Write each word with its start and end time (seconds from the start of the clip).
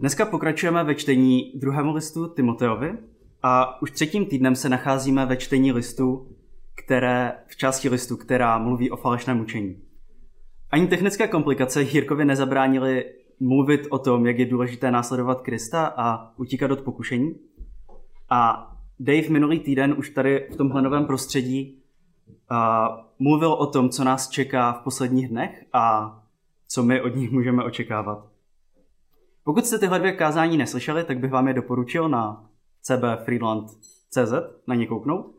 Dneska 0.00 0.26
pokračujeme 0.26 0.84
ve 0.84 0.94
čtení 0.94 1.52
druhému 1.54 1.94
listu 1.94 2.28
Timoteovi 2.28 2.98
a 3.42 3.82
už 3.82 3.90
třetím 3.90 4.26
týdnem 4.26 4.56
se 4.56 4.68
nacházíme 4.68 5.26
ve 5.26 5.36
čtení 5.36 5.72
listu, 5.72 6.28
které, 6.74 7.32
v 7.46 7.56
části 7.56 7.88
listu, 7.88 8.16
která 8.16 8.58
mluví 8.58 8.90
o 8.90 8.96
falešném 8.96 9.40
učení. 9.40 9.82
Ani 10.70 10.86
technické 10.86 11.28
komplikace 11.28 11.82
Jirkovi 11.82 12.24
nezabránily 12.24 13.04
mluvit 13.40 13.86
o 13.90 13.98
tom, 13.98 14.26
jak 14.26 14.38
je 14.38 14.46
důležité 14.46 14.90
následovat 14.90 15.40
Krista 15.40 15.86
a 15.96 16.38
utíkat 16.38 16.70
od 16.70 16.80
pokušení. 16.80 17.34
A 18.30 18.72
Dave 19.00 19.28
minulý 19.28 19.58
týden 19.58 19.94
už 19.98 20.10
tady 20.10 20.48
v 20.52 20.56
tomhle 20.56 20.82
novém 20.82 21.06
prostředí 21.06 21.82
uh, 22.50 22.56
mluvil 23.18 23.52
o 23.52 23.66
tom, 23.66 23.90
co 23.90 24.04
nás 24.04 24.28
čeká 24.28 24.72
v 24.72 24.84
posledních 24.84 25.28
dnech 25.28 25.64
a 25.72 26.16
co 26.68 26.82
my 26.82 27.02
od 27.02 27.16
nich 27.16 27.30
můžeme 27.30 27.64
očekávat. 27.64 28.29
Pokud 29.50 29.66
jste 29.66 29.78
tyhle 29.78 29.98
dvě 29.98 30.12
kázání 30.12 30.56
neslyšeli, 30.56 31.04
tak 31.04 31.18
bych 31.18 31.30
vám 31.30 31.48
je 31.48 31.54
doporučil 31.54 32.08
na 32.08 32.50
cbfreeland.cz 32.82 34.32
na 34.66 34.74
ně 34.74 34.86
kouknout. 34.86 35.34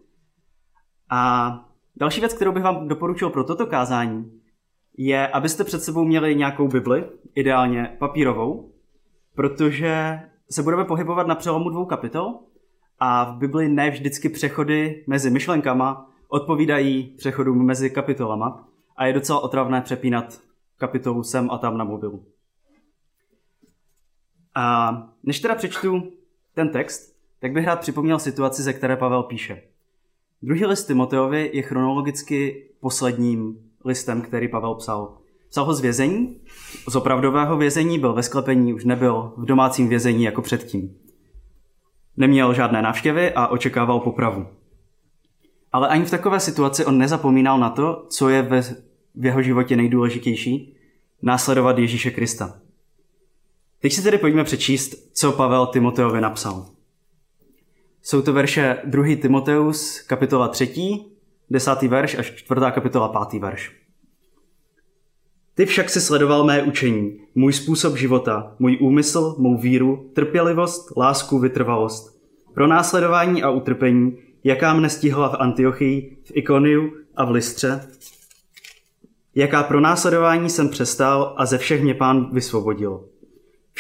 A 1.10 1.52
další 1.96 2.20
věc, 2.20 2.34
kterou 2.34 2.52
bych 2.52 2.64
vám 2.64 2.88
doporučil 2.88 3.30
pro 3.30 3.44
toto 3.44 3.66
kázání, 3.68 4.42
je, 4.98 5.28
abyste 5.28 5.64
před 5.64 5.84
sebou 5.84 6.06
měli 6.06 6.36
nějakou 6.36 6.68
Bibli, 6.68 7.06
ideálně 7.36 7.96
papírovou, 8.00 8.72
protože 9.36 10.20
se 10.50 10.64
budeme 10.64 10.86
pohybovat 10.86 11.28
na 11.28 11.36
přelomu 11.36 11.70
dvou 11.70 11.86
kapitol 11.86 12.40
a 13.00 13.24
v 13.24 13.38
Bibli 13.38 13.70
ne 13.70 13.90
vždycky 13.90 14.30
přechody 14.30 15.04
mezi 15.08 15.30
myšlenkama 15.30 16.10
odpovídají 16.28 17.04
přechodům 17.18 17.66
mezi 17.66 17.90
kapitolama 17.90 18.68
a 18.98 19.06
je 19.06 19.14
docela 19.14 19.40
otravné 19.40 19.82
přepínat 19.82 20.42
kapitolu 20.78 21.24
sem 21.24 21.52
a 21.52 21.58
tam 21.58 21.78
na 21.78 21.84
mobilu. 21.84 22.31
A 24.56 24.92
než 25.24 25.40
teda 25.40 25.56
přečtu 25.56 26.12
ten 26.54 26.70
text, 26.70 27.16
tak 27.40 27.52
bych 27.52 27.66
rád 27.66 27.80
připomněl 27.80 28.20
situaci, 28.20 28.64
ze 28.64 28.74
které 28.74 28.96
Pavel 28.96 29.24
píše. 29.24 29.62
Druhý 30.42 30.66
list 30.66 30.86
Timoteovi 30.86 31.50
je 31.54 31.62
chronologicky 31.62 32.66
posledním 32.80 33.58
listem, 33.86 34.22
který 34.22 34.48
Pavel 34.48 34.76
psal. 34.76 35.18
Psal 35.50 35.66
ho 35.66 35.74
z 35.74 35.82
vězení, 35.82 36.38
z 36.90 36.96
opravdového 36.96 37.58
vězení, 37.58 38.00
byl 38.00 38.14
ve 38.14 38.24
sklepení, 38.24 38.74
už 38.74 38.86
nebyl 38.86 39.34
v 39.38 39.46
domácím 39.46 39.90
vězení 39.90 40.24
jako 40.24 40.42
předtím. 40.42 40.98
Neměl 42.18 42.54
žádné 42.54 42.82
návštěvy 42.82 43.34
a 43.34 43.48
očekával 43.48 44.00
popravu. 44.00 44.48
Ale 45.72 45.88
ani 45.88 46.06
v 46.06 46.12
takové 46.12 46.40
situaci 46.40 46.86
on 46.86 46.98
nezapomínal 46.98 47.60
na 47.60 47.70
to, 47.70 48.06
co 48.10 48.30
je 48.30 48.42
ve, 48.42 48.62
v 49.16 49.26
jeho 49.26 49.42
životě 49.42 49.76
nejdůležitější, 49.76 50.78
následovat 51.22 51.78
Ježíše 51.78 52.12
Krista. 52.12 52.61
Teď 53.82 53.94
si 53.94 54.04
tedy 54.04 54.18
pojďme 54.18 54.44
přečíst, 54.44 54.96
co 55.14 55.32
Pavel 55.32 55.68
Timoteovi 55.68 56.22
napsal. 56.22 56.66
Jsou 58.02 58.22
to 58.22 58.34
verše 58.34 58.78
2. 58.86 59.16
Timoteus, 59.22 60.02
kapitola 60.02 60.48
3, 60.48 61.00
10. 61.50 61.82
verš 61.82 62.16
až 62.16 62.32
4. 62.32 62.62
kapitola 62.72 63.26
5. 63.30 63.42
verš. 63.42 63.76
Ty 65.54 65.66
však 65.66 65.90
si 65.90 66.02
sledoval 66.02 66.44
mé 66.44 66.64
učení, 66.64 67.20
můj 67.36 67.54
způsob 67.54 67.98
života, 67.98 68.56
můj 68.60 68.78
úmysl, 68.82 69.36
mou 69.38 69.58
víru, 69.58 70.12
trpělivost, 70.16 70.98
lásku, 70.98 71.40
vytrvalost. 71.40 72.22
Pro 72.54 72.68
následování 72.68 73.44
a 73.44 73.50
utrpení, 73.50 74.18
jaká 74.44 74.74
mne 74.74 74.90
stihla 74.90 75.30
v 75.30 75.36
Antiochii, 75.40 76.18
v 76.24 76.32
Ikoniu 76.34 76.94
a 77.16 77.26
v 77.26 77.32
Listře, 77.32 77.88
jaká 79.36 79.64
pro 79.64 79.80
následování 79.80 80.50
jsem 80.50 80.70
přestál 80.70 81.34
a 81.38 81.46
ze 81.46 81.58
všech 81.58 81.84
mě 81.84 81.94
pán 81.94 82.30
vysvobodil. 82.34 83.11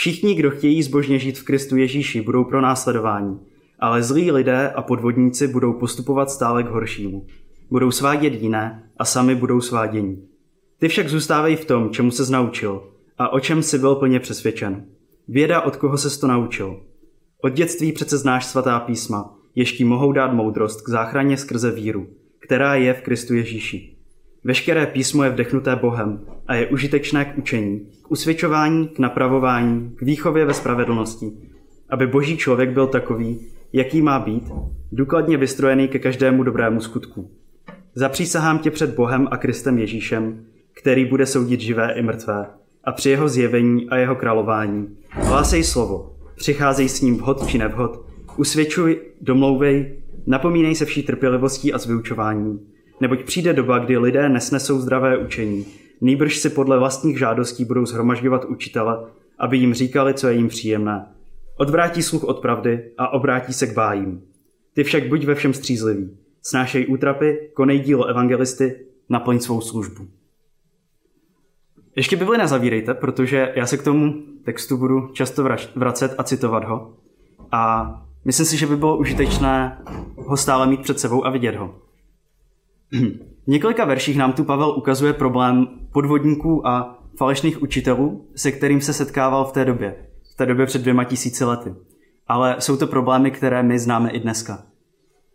Všichni, 0.02 0.36
kdo 0.36 0.52
chtějí 0.52 0.84
zbožně 0.84 1.20
žít 1.20 1.38
v 1.38 1.44
Kristu 1.44 1.78
Ježíši, 1.78 2.22
budou 2.22 2.44
pro 2.44 2.62
následování, 2.62 3.40
ale 3.80 4.04
zlí 4.04 4.32
lidé 4.32 4.70
a 4.70 4.82
podvodníci 4.82 5.48
budou 5.48 5.74
postupovat 5.74 6.32
stále 6.32 6.64
k 6.64 6.68
horšímu. 6.68 7.26
Budou 7.70 7.92
svádět 7.92 8.34
jiné 8.34 8.84
a 8.98 9.06
sami 9.06 9.36
budou 9.36 9.62
svádění. 9.62 10.28
Ty 10.80 10.88
však 10.88 11.10
zůstávej 11.10 11.56
v 11.56 11.66
tom, 11.66 11.90
čemu 11.90 12.12
se 12.12 12.32
naučil 12.32 12.84
a 13.18 13.30
o 13.30 13.40
čem 13.40 13.64
si 13.64 13.80
byl 13.80 13.96
plně 13.96 14.20
přesvědčen. 14.20 14.86
Věda, 15.28 15.62
od 15.62 15.76
koho 15.76 15.98
se 15.98 16.20
to 16.20 16.28
naučil. 16.28 16.84
Od 17.42 17.54
dětství 17.54 17.92
přece 17.92 18.18
znáš 18.18 18.46
svatá 18.46 18.80
písma, 18.80 19.38
jež 19.56 19.72
ti 19.72 19.84
mohou 19.84 20.12
dát 20.12 20.34
moudrost 20.34 20.82
k 20.82 20.90
záchraně 20.90 21.38
skrze 21.38 21.72
víru, 21.72 22.08
která 22.40 22.76
je 22.76 22.94
v 22.94 23.02
Kristu 23.02 23.34
Ježíši. 23.34 23.98
Veškeré 24.44 24.86
písmo 24.86 25.24
je 25.24 25.30
vdechnuté 25.30 25.76
Bohem 25.76 26.20
a 26.48 26.56
je 26.56 26.68
užitečné 26.68 27.26
k 27.26 27.38
učení, 27.38 27.88
k 28.02 28.12
usvědčování, 28.12 28.88
k 28.88 29.00
napravování, 29.00 29.92
k 29.96 30.02
výchově 30.02 30.46
ve 30.46 30.54
spravedlnosti, 30.54 31.32
aby 31.90 32.08
boží 32.08 32.38
člověk 32.38 32.70
byl 32.70 32.88
takový, 32.88 33.40
jaký 33.74 34.02
má 34.02 34.20
být, 34.20 34.44
důkladně 34.92 35.38
vystrojený 35.38 35.88
ke 35.88 36.00
každému 36.00 36.44
dobrému 36.44 36.82
skutku. 36.82 37.32
Zapřísahám 37.96 38.60
tě 38.60 38.72
před 38.72 38.96
Bohem 38.96 39.28
a 39.32 39.38
Kristem 39.38 39.78
Ježíšem, 39.78 40.46
který 40.74 41.06
bude 41.06 41.26
soudit 41.26 41.62
živé 41.62 41.94
i 41.94 42.02
mrtvé, 42.02 42.46
a 42.84 42.92
při 42.92 43.10
jeho 43.10 43.30
zjevení 43.30 43.90
a 43.90 43.98
jeho 43.98 44.16
králování. 44.16 44.98
Hlásej 45.10 45.64
slovo, 45.64 46.16
přicházej 46.36 46.90
s 46.90 47.02
ním 47.02 47.18
vhod 47.18 47.48
či 47.48 47.58
nevhod, 47.58 48.06
usvědčuj, 48.38 49.02
domlouvej, 49.22 49.96
napomínej 50.28 50.76
se 50.76 50.86
vší 50.86 51.04
trpělivostí 51.04 51.74
a 51.74 51.80
s 51.80 51.86
vyučováním, 51.86 52.60
neboť 53.02 53.24
přijde 53.24 53.54
doba, 53.54 53.80
kdy 53.80 53.98
lidé 53.98 54.30
nesnesou 54.30 54.80
zdravé 54.80 55.18
učení, 55.18 55.66
nýbrž 56.02 56.38
si 56.38 56.50
podle 56.50 56.80
vlastních 56.80 57.20
žádostí 57.20 57.66
budou 57.66 57.86
zhromažďovat 57.86 58.46
učitele, 58.46 59.06
aby 59.40 59.58
jim 59.58 59.74
říkali, 59.74 60.14
co 60.14 60.28
je 60.28 60.36
jim 60.36 60.48
příjemné. 60.48 61.06
Odvrátí 61.58 62.04
sluch 62.04 62.24
od 62.24 62.40
pravdy 62.40 62.92
a 62.98 63.14
obrátí 63.14 63.54
se 63.54 63.68
k 63.68 63.74
bájím. 63.74 64.22
Ty 64.74 64.84
však 64.84 65.08
buď 65.08 65.26
ve 65.26 65.36
všem 65.36 65.54
střízlivý. 65.54 66.18
Snášej 66.42 66.86
útrapy, 66.90 67.50
konej 67.54 67.80
dílo 67.80 68.06
evangelisty, 68.06 68.86
naplň 69.10 69.40
svou 69.40 69.62
službu. 69.62 70.08
Ještě 71.96 72.16
Bibli 72.16 72.38
nezavírejte, 72.38 72.94
protože 72.94 73.54
já 73.56 73.66
se 73.66 73.78
k 73.78 73.84
tomu 73.84 74.14
textu 74.44 74.78
budu 74.78 75.08
často 75.08 75.48
vracet 75.76 76.16
a 76.18 76.24
citovat 76.24 76.64
ho. 76.64 76.94
A 77.52 77.92
myslím 78.26 78.46
si, 78.46 78.58
že 78.58 78.68
by 78.68 78.76
bylo 78.76 78.98
užitečné 78.98 79.78
ho 80.16 80.38
stále 80.38 80.68
mít 80.68 80.82
před 80.82 81.00
sebou 81.00 81.26
a 81.26 81.30
vidět 81.30 81.56
ho. 81.56 81.76
V 82.92 83.48
několika 83.48 83.86
verších 83.86 84.18
nám 84.18 84.34
tu 84.34 84.44
Pavel 84.44 84.70
ukazuje 84.70 85.14
problém 85.14 85.68
podvodníků 85.94 86.68
a 86.68 87.04
falešných 87.18 87.62
učitelů, 87.62 88.28
se 88.36 88.52
kterým 88.52 88.82
se 88.82 88.94
setkával 88.94 89.46
v 89.46 89.52
té 89.52 89.66
době, 89.66 89.96
v 90.34 90.36
té 90.36 90.46
době 90.46 90.66
před 90.66 90.82
dvěma 90.82 91.04
tisíci 91.04 91.46
lety. 91.46 91.74
Ale 92.28 92.56
jsou 92.60 92.78
to 92.78 92.88
problémy, 92.88 93.32
které 93.32 93.64
my 93.64 93.80
známe 93.80 94.10
i 94.10 94.20
dneska. 94.20 94.64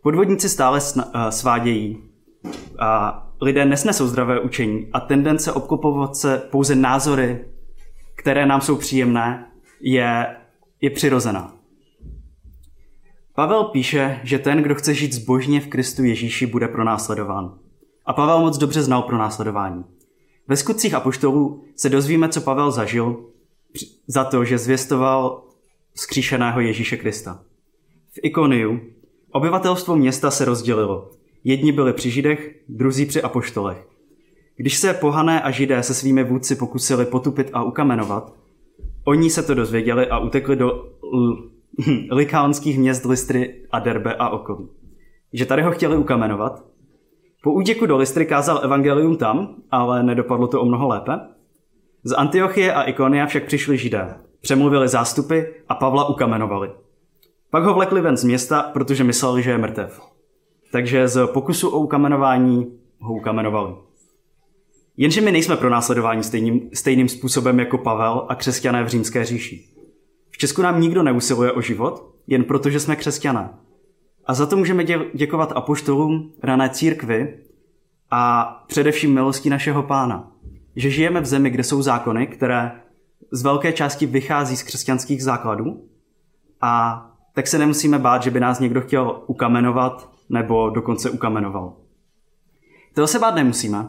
Podvodníci 0.01 0.49
stále 0.49 0.79
eh, 0.79 1.31
svádějí 1.31 1.97
a 2.79 3.23
lidé 3.41 3.65
nesnesou 3.65 4.07
zdravé 4.07 4.39
učení 4.39 4.89
a 4.93 4.99
tendence 4.99 5.51
obklopovat 5.51 6.15
se 6.15 6.37
pouze 6.51 6.75
názory, 6.75 7.45
které 8.15 8.45
nám 8.45 8.61
jsou 8.61 8.75
příjemné, 8.75 9.51
je, 9.81 10.35
je 10.81 10.89
přirozená. 10.89 11.56
Pavel 13.37 13.63
píše, 13.63 14.19
že 14.23 14.39
ten, 14.39 14.63
kdo 14.63 14.75
chce 14.75 14.93
žít 14.93 15.13
zbožně 15.13 15.61
v 15.61 15.67
Kristu 15.67 16.03
Ježíši, 16.03 16.45
bude 16.45 16.67
pronásledován. 16.67 17.59
A 18.05 18.13
Pavel 18.13 18.39
moc 18.39 18.57
dobře 18.57 18.81
znal 18.81 19.01
pronásledování. 19.01 19.83
Ve 20.47 20.55
skutcích 20.55 20.93
apoštolů 20.93 21.63
se 21.75 21.89
dozvíme, 21.89 22.29
co 22.29 22.41
Pavel 22.41 22.71
zažil 22.71 23.25
za 24.07 24.23
to, 24.23 24.45
že 24.45 24.57
zvěstoval 24.57 25.43
skříšeného 25.95 26.59
Ježíše 26.61 26.97
Krista. 26.97 27.43
V 28.11 28.19
Ikoniu 28.23 28.79
obyvatelstvo 29.31 29.95
města 29.95 30.31
se 30.31 30.45
rozdělilo. 30.45 31.11
Jedni 31.43 31.71
byli 31.71 31.93
při 31.93 32.09
židech, 32.09 32.55
druzí 32.69 33.05
při 33.05 33.21
apoštolech. 33.21 33.87
Když 34.55 34.77
se 34.77 34.93
pohané 34.93 35.41
a 35.41 35.51
židé 35.51 35.83
se 35.83 35.93
svými 35.93 36.23
vůdci 36.23 36.55
pokusili 36.55 37.05
potupit 37.05 37.49
a 37.53 37.63
ukamenovat, 37.63 38.33
oni 39.03 39.29
se 39.29 39.43
to 39.43 39.53
dozvěděli 39.53 40.07
a 40.07 40.19
utekli 40.19 40.55
do 40.55 40.83
likánských 42.11 42.79
měst 42.79 43.05
Listry 43.05 43.63
a 43.71 43.79
Derbe 43.79 44.15
a 44.15 44.29
okolí. 44.29 44.67
Že 45.33 45.45
tady 45.45 45.61
ho 45.61 45.71
chtěli 45.71 45.97
ukamenovat. 45.97 46.65
Po 47.43 47.53
útěku 47.53 47.85
do 47.85 47.97
Listry 47.97 48.25
kázal 48.25 48.59
evangelium 48.63 49.17
tam, 49.17 49.55
ale 49.71 50.03
nedopadlo 50.03 50.47
to 50.47 50.61
o 50.61 50.65
mnoho 50.65 50.87
lépe. 50.87 51.19
Z 52.03 52.15
Antiochie 52.17 52.73
a 52.73 52.83
Ikonia 52.83 53.25
však 53.25 53.45
přišli 53.45 53.77
židé. 53.77 54.15
Přemluvili 54.41 54.87
zástupy 54.87 55.39
a 55.69 55.75
Pavla 55.75 56.09
ukamenovali. 56.09 56.71
Pak 57.49 57.63
ho 57.63 57.73
vlekli 57.73 58.01
ven 58.01 58.17
z 58.17 58.23
města, 58.23 58.61
protože 58.73 59.03
mysleli, 59.03 59.43
že 59.43 59.51
je 59.51 59.57
mrtev. 59.57 60.01
Takže 60.71 61.07
z 61.07 61.27
pokusu 61.27 61.69
o 61.69 61.79
ukamenování 61.79 62.77
ho 62.99 63.13
ukamenovali. 63.13 63.73
Jenže 64.97 65.21
my 65.21 65.31
nejsme 65.31 65.57
pro 65.57 65.69
následování 65.69 66.23
stejným, 66.23 66.69
stejným 66.73 67.09
způsobem 67.09 67.59
jako 67.59 67.77
Pavel 67.77 68.25
a 68.29 68.35
křesťané 68.35 68.83
v 68.83 68.87
římské 68.87 69.25
říši. 69.25 69.76
Česku 70.37 70.61
nám 70.61 70.81
nikdo 70.81 71.03
neusiluje 71.03 71.51
o 71.51 71.61
život, 71.61 72.15
jen 72.27 72.43
proto, 72.43 72.69
že 72.69 72.79
jsme 72.79 72.95
křesťané. 72.95 73.49
A 74.25 74.33
za 74.33 74.45
to 74.45 74.57
můžeme 74.57 74.83
dě- 74.83 75.05
děkovat 75.13 75.53
apoštolům, 75.55 76.31
rané 76.43 76.69
církvi 76.69 77.39
a 78.11 78.45
především 78.67 79.13
milosti 79.13 79.49
našeho 79.49 79.83
pána. 79.83 80.31
Že 80.75 80.89
žijeme 80.89 81.21
v 81.21 81.25
zemi, 81.25 81.49
kde 81.49 81.63
jsou 81.63 81.81
zákony, 81.81 82.27
které 82.27 82.71
z 83.31 83.43
velké 83.43 83.73
části 83.73 84.05
vychází 84.05 84.57
z 84.57 84.63
křesťanských 84.63 85.23
základů 85.23 85.83
a 86.61 87.03
tak 87.33 87.47
se 87.47 87.57
nemusíme 87.57 87.99
bát, 87.99 88.23
že 88.23 88.31
by 88.31 88.39
nás 88.39 88.59
někdo 88.59 88.81
chtěl 88.81 89.23
ukamenovat 89.27 90.11
nebo 90.29 90.69
dokonce 90.69 91.09
ukamenoval. 91.09 91.73
To 92.93 93.07
se 93.07 93.19
bát 93.19 93.35
nemusíme, 93.35 93.87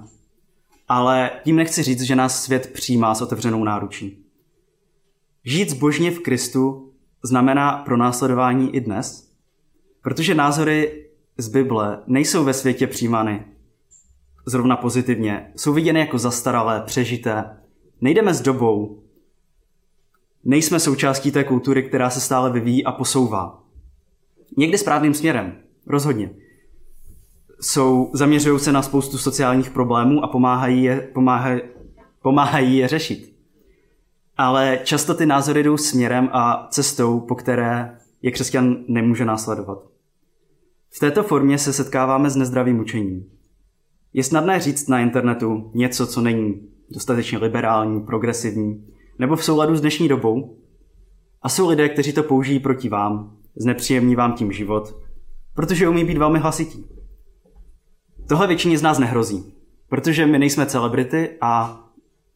ale 0.89 1.31
tím 1.45 1.57
nechci 1.57 1.83
říct, 1.83 2.01
že 2.01 2.17
nás 2.17 2.43
svět 2.43 2.73
přijímá 2.73 3.15
s 3.15 3.23
otevřenou 3.23 3.65
náručí. 3.65 4.28
Žít 5.45 5.71
zbožně 5.71 6.11
v 6.11 6.19
Kristu 6.19 6.93
znamená 7.23 7.73
pro 7.73 7.97
následování 7.97 8.75
i 8.75 8.81
dnes, 8.81 9.33
protože 10.03 10.35
názory 10.35 11.07
z 11.39 11.49
Bible 11.49 12.03
nejsou 12.07 12.45
ve 12.45 12.55
světě 12.55 12.87
přijímány 12.87 13.45
zrovna 14.47 14.77
pozitivně. 14.77 15.53
Jsou 15.57 15.73
viděny 15.73 16.01
jako 16.01 16.19
zastaralé, 16.19 16.83
přežité. 16.87 17.45
Nejdeme 18.01 18.35
s 18.35 18.41
dobou. 18.41 19.03
Nejsme 20.45 20.81
součástí 20.81 21.33
té 21.33 21.45
kultury, 21.45 21.83
která 21.83 22.11
se 22.11 22.21
stále 22.21 22.53
vyvíjí 22.53 22.85
a 22.85 22.93
posouvá. 22.93 23.65
Někdy 24.57 24.79
správným 24.79 25.15
směrem, 25.15 25.59
rozhodně. 25.87 26.31
Jsou, 27.61 28.11
zaměřují 28.15 28.61
se 28.61 28.73
na 28.73 28.83
spoustu 28.83 29.19
sociálních 29.19 29.71
problémů 29.71 30.25
a 30.25 30.29
pomáhají 30.29 30.83
je, 30.83 31.01
pomáhají, 31.01 31.61
pomáhají 32.23 32.77
je 32.77 32.89
řešit. 32.89 33.38
Ale 34.39 34.79
často 34.85 35.15
ty 35.15 35.27
názory 35.27 35.63
jdou 35.63 35.77
směrem 35.77 36.29
a 36.33 36.69
cestou, 36.71 37.21
po 37.21 37.35
které 37.35 37.99
je 38.23 38.31
křesťan 38.31 38.77
nemůže 38.89 39.25
následovat. 39.25 39.79
V 40.91 40.99
této 40.99 41.23
formě 41.23 41.59
se 41.59 41.73
setkáváme 41.73 42.31
s 42.31 42.37
nezdravým 42.37 42.81
učením. 42.81 43.27
Je 44.13 44.25
snadné 44.25 44.61
říct 44.61 44.89
na 44.89 45.01
internetu 45.01 45.71
něco, 45.75 46.07
co 46.07 46.21
není 46.21 46.69
dostatečně 46.91 47.39
liberální, 47.39 48.01
progresivní 48.01 48.87
nebo 49.19 49.37
v 49.37 49.45
souladu 49.45 49.77
s 49.77 49.81
dnešní 49.81 50.09
dobou. 50.09 50.57
A 51.43 51.49
jsou 51.49 51.69
lidé, 51.69 51.89
kteří 51.89 52.13
to 52.13 52.23
použijí 52.23 52.59
proti 52.59 52.89
vám, 52.89 53.37
znepříjemní 53.57 54.17
vám 54.17 54.33
tím 54.33 54.53
život, 54.53 54.97
protože 55.55 55.89
umí 55.89 56.05
být 56.05 56.19
velmi 56.19 56.39
hlasití. 56.39 56.87
Tohle 58.29 58.47
většině 58.47 58.79
z 58.79 58.83
nás 58.83 58.99
nehrozí, 58.99 59.55
protože 59.89 60.27
my 60.27 60.39
nejsme 60.39 60.67
celebrity 60.67 61.31
a 61.41 61.85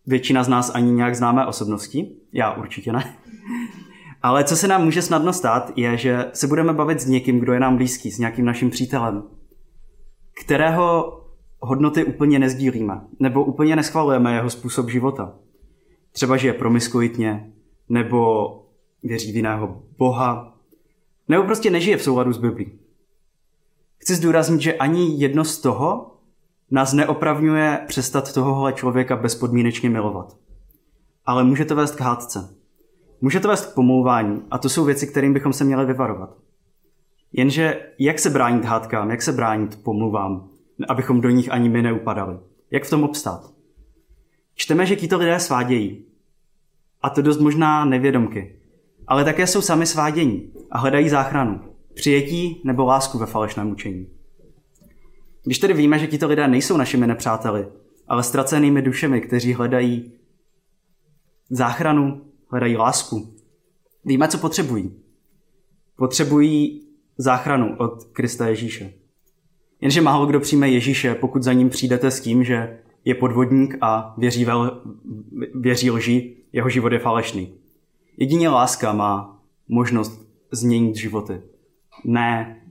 většina 0.06 0.44
z 0.44 0.48
nás 0.48 0.70
ani 0.74 0.92
nějak 0.92 1.16
známé 1.16 1.46
osobnosti. 1.46 2.16
Já 2.32 2.52
určitě 2.52 2.92
ne. 2.92 3.16
Ale 4.22 4.44
co 4.44 4.56
se 4.56 4.68
nám 4.68 4.84
může 4.84 5.02
snadno 5.02 5.32
stát, 5.32 5.72
je, 5.76 5.96
že 5.96 6.30
se 6.32 6.46
budeme 6.46 6.72
bavit 6.72 7.00
s 7.00 7.06
někým, 7.06 7.38
kdo 7.38 7.52
je 7.52 7.60
nám 7.60 7.76
blízký, 7.76 8.10
s 8.10 8.18
nějakým 8.18 8.44
naším 8.44 8.70
přítelem, 8.70 9.22
kterého 10.44 11.18
hodnoty 11.60 12.04
úplně 12.04 12.38
nezdílíme, 12.38 13.00
nebo 13.20 13.44
úplně 13.44 13.76
neschvalujeme 13.76 14.34
jeho 14.34 14.50
způsob 14.50 14.90
života. 14.90 15.34
Třeba, 16.12 16.36
že 16.36 16.48
je 16.48 16.52
promiskuitně, 16.52 17.52
nebo 17.88 18.48
věří 19.02 19.32
v 19.32 19.36
jiného 19.36 19.82
boha, 19.98 20.58
nebo 21.28 21.44
prostě 21.44 21.70
nežije 21.70 21.96
v 21.96 22.02
souladu 22.02 22.32
s 22.32 22.38
Biblí. 22.38 22.72
Chci 23.98 24.14
zdůraznit, 24.14 24.60
že 24.60 24.74
ani 24.74 25.20
jedno 25.20 25.44
z 25.44 25.60
toho 25.60 26.11
nás 26.72 26.92
neopravňuje 26.92 27.84
přestat 27.86 28.34
tohohle 28.34 28.72
člověka 28.72 29.16
bezpodmínečně 29.16 29.90
milovat. 29.90 30.36
Ale 31.26 31.44
může 31.44 31.64
to 31.64 31.76
vést 31.76 31.94
k 31.96 32.00
hádce. 32.00 32.54
Může 33.20 33.40
to 33.40 33.48
vést 33.48 33.66
k 33.66 33.74
pomlouvání 33.74 34.42
a 34.50 34.58
to 34.58 34.68
jsou 34.68 34.84
věci, 34.84 35.06
kterým 35.06 35.32
bychom 35.32 35.52
se 35.52 35.64
měli 35.64 35.86
vyvarovat. 35.86 36.36
Jenže 37.32 37.80
jak 37.98 38.18
se 38.18 38.30
bránit 38.30 38.64
hádkám, 38.64 39.10
jak 39.10 39.22
se 39.22 39.32
bránit 39.32 39.82
pomluvám, 39.82 40.48
abychom 40.88 41.20
do 41.20 41.30
nich 41.30 41.52
ani 41.52 41.68
my 41.68 41.82
neupadali? 41.82 42.38
Jak 42.70 42.84
v 42.84 42.90
tom 42.90 43.04
obstát? 43.04 43.50
Čteme, 44.54 44.86
že 44.86 44.96
títo 44.96 45.18
lidé 45.18 45.40
svádějí. 45.40 46.04
A 47.02 47.10
to 47.10 47.22
dost 47.22 47.40
možná 47.40 47.84
nevědomky. 47.84 48.56
Ale 49.06 49.24
také 49.24 49.46
jsou 49.46 49.60
sami 49.60 49.86
svádění 49.86 50.52
a 50.70 50.78
hledají 50.78 51.08
záchranu, 51.08 51.60
přijetí 51.94 52.62
nebo 52.64 52.84
lásku 52.84 53.18
ve 53.18 53.26
falešném 53.26 53.70
učení. 53.70 54.21
Když 55.44 55.58
tedy 55.58 55.74
víme, 55.74 55.98
že 55.98 56.06
tito 56.06 56.28
lidé 56.28 56.48
nejsou 56.48 56.76
našimi 56.76 57.06
nepřáteli, 57.06 57.66
ale 58.08 58.22
ztracenými 58.22 58.82
dušemi, 58.82 59.20
kteří 59.20 59.52
hledají 59.52 60.12
záchranu, 61.50 62.20
hledají 62.50 62.76
lásku, 62.76 63.34
víme, 64.04 64.28
co 64.28 64.38
potřebují. 64.38 64.96
Potřebují 65.96 66.86
záchranu 67.18 67.76
od 67.78 68.04
Krista 68.04 68.46
Ježíše. 68.48 68.92
Jenže 69.80 70.00
málo 70.00 70.26
kdo 70.26 70.40
přijme 70.40 70.70
Ježíše, 70.70 71.14
pokud 71.14 71.42
za 71.42 71.52
ním 71.52 71.70
přijdete 71.70 72.10
s 72.10 72.20
tím, 72.20 72.44
že 72.44 72.78
je 73.04 73.14
podvodník 73.14 73.76
a 73.80 74.14
věří, 74.18 74.44
vel, 74.44 74.82
věří 75.54 75.90
lži, 75.90 76.36
jeho 76.52 76.68
život 76.68 76.92
je 76.92 76.98
falešný. 76.98 77.54
Jedině 78.16 78.48
láska 78.48 78.92
má 78.92 79.42
možnost 79.68 80.28
změnit 80.52 80.96
životy. 80.96 81.42
Ne 82.04 82.62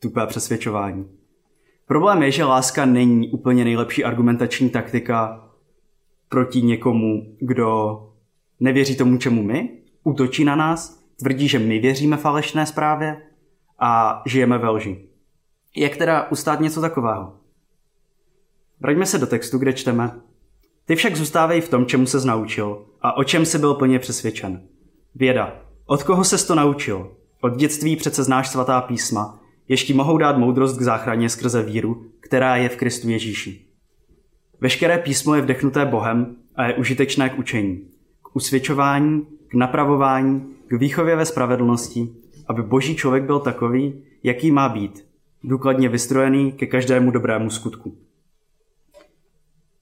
tupé 0.00 0.26
přesvědčování. 0.26 1.15
Problém 1.86 2.22
je, 2.22 2.30
že 2.30 2.44
láska 2.44 2.84
není 2.84 3.30
úplně 3.30 3.64
nejlepší 3.64 4.04
argumentační 4.04 4.70
taktika 4.70 5.48
proti 6.28 6.62
někomu, 6.62 7.36
kdo 7.38 8.00
nevěří 8.60 8.96
tomu, 8.96 9.18
čemu 9.18 9.42
my, 9.42 9.78
útočí 10.04 10.44
na 10.44 10.56
nás, 10.56 11.04
tvrdí, 11.18 11.48
že 11.48 11.58
my 11.58 11.78
věříme 11.78 12.16
falešné 12.16 12.66
zprávě 12.66 13.22
a 13.78 14.22
žijeme 14.26 14.58
ve 14.58 14.68
lži. 14.68 15.08
Jak 15.76 15.96
teda 15.96 16.30
ustát 16.30 16.60
něco 16.60 16.80
takového? 16.80 17.36
Vraťme 18.80 19.06
se 19.06 19.18
do 19.18 19.26
textu, 19.26 19.58
kde 19.58 19.72
čteme. 19.72 20.20
Ty 20.84 20.96
však 20.96 21.16
zůstávej 21.16 21.60
v 21.60 21.68
tom, 21.68 21.86
čemu 21.86 22.06
se 22.06 22.26
naučil 22.26 22.86
a 23.00 23.16
o 23.16 23.24
čem 23.24 23.46
jsi 23.46 23.58
byl 23.58 23.74
plně 23.74 23.98
přesvědčen. 23.98 24.62
Věda. 25.14 25.62
Od 25.86 26.02
koho 26.02 26.24
se 26.24 26.46
to 26.46 26.54
naučil? 26.54 27.16
Od 27.40 27.56
dětství 27.56 27.96
přece 27.96 28.24
znáš 28.24 28.48
svatá 28.48 28.80
písma, 28.80 29.40
ještě 29.68 29.94
mohou 29.94 30.18
dát 30.18 30.38
moudrost 30.38 30.78
k 30.78 30.82
záchraně 30.82 31.28
skrze 31.28 31.62
víru, 31.62 32.06
která 32.20 32.56
je 32.56 32.68
v 32.68 32.76
Kristu 32.76 33.08
Ježíši. 33.08 33.66
Veškeré 34.60 34.98
písmo 34.98 35.34
je 35.34 35.42
vdechnuté 35.42 35.86
Bohem 35.86 36.36
a 36.56 36.66
je 36.66 36.74
užitečné 36.74 37.30
k 37.30 37.38
učení, 37.38 37.88
k 38.22 38.36
usvědčování, 38.36 39.26
k 39.48 39.54
napravování, 39.54 40.54
k 40.66 40.72
výchově 40.72 41.16
ve 41.16 41.26
spravedlnosti, 41.26 42.08
aby 42.46 42.62
boží 42.62 42.96
člověk 42.96 43.24
byl 43.24 43.40
takový, 43.40 44.04
jaký 44.22 44.50
má 44.50 44.68
být, 44.68 45.06
důkladně 45.44 45.88
vystrojený 45.88 46.52
ke 46.52 46.66
každému 46.66 47.10
dobrému 47.10 47.50
skutku. 47.50 47.96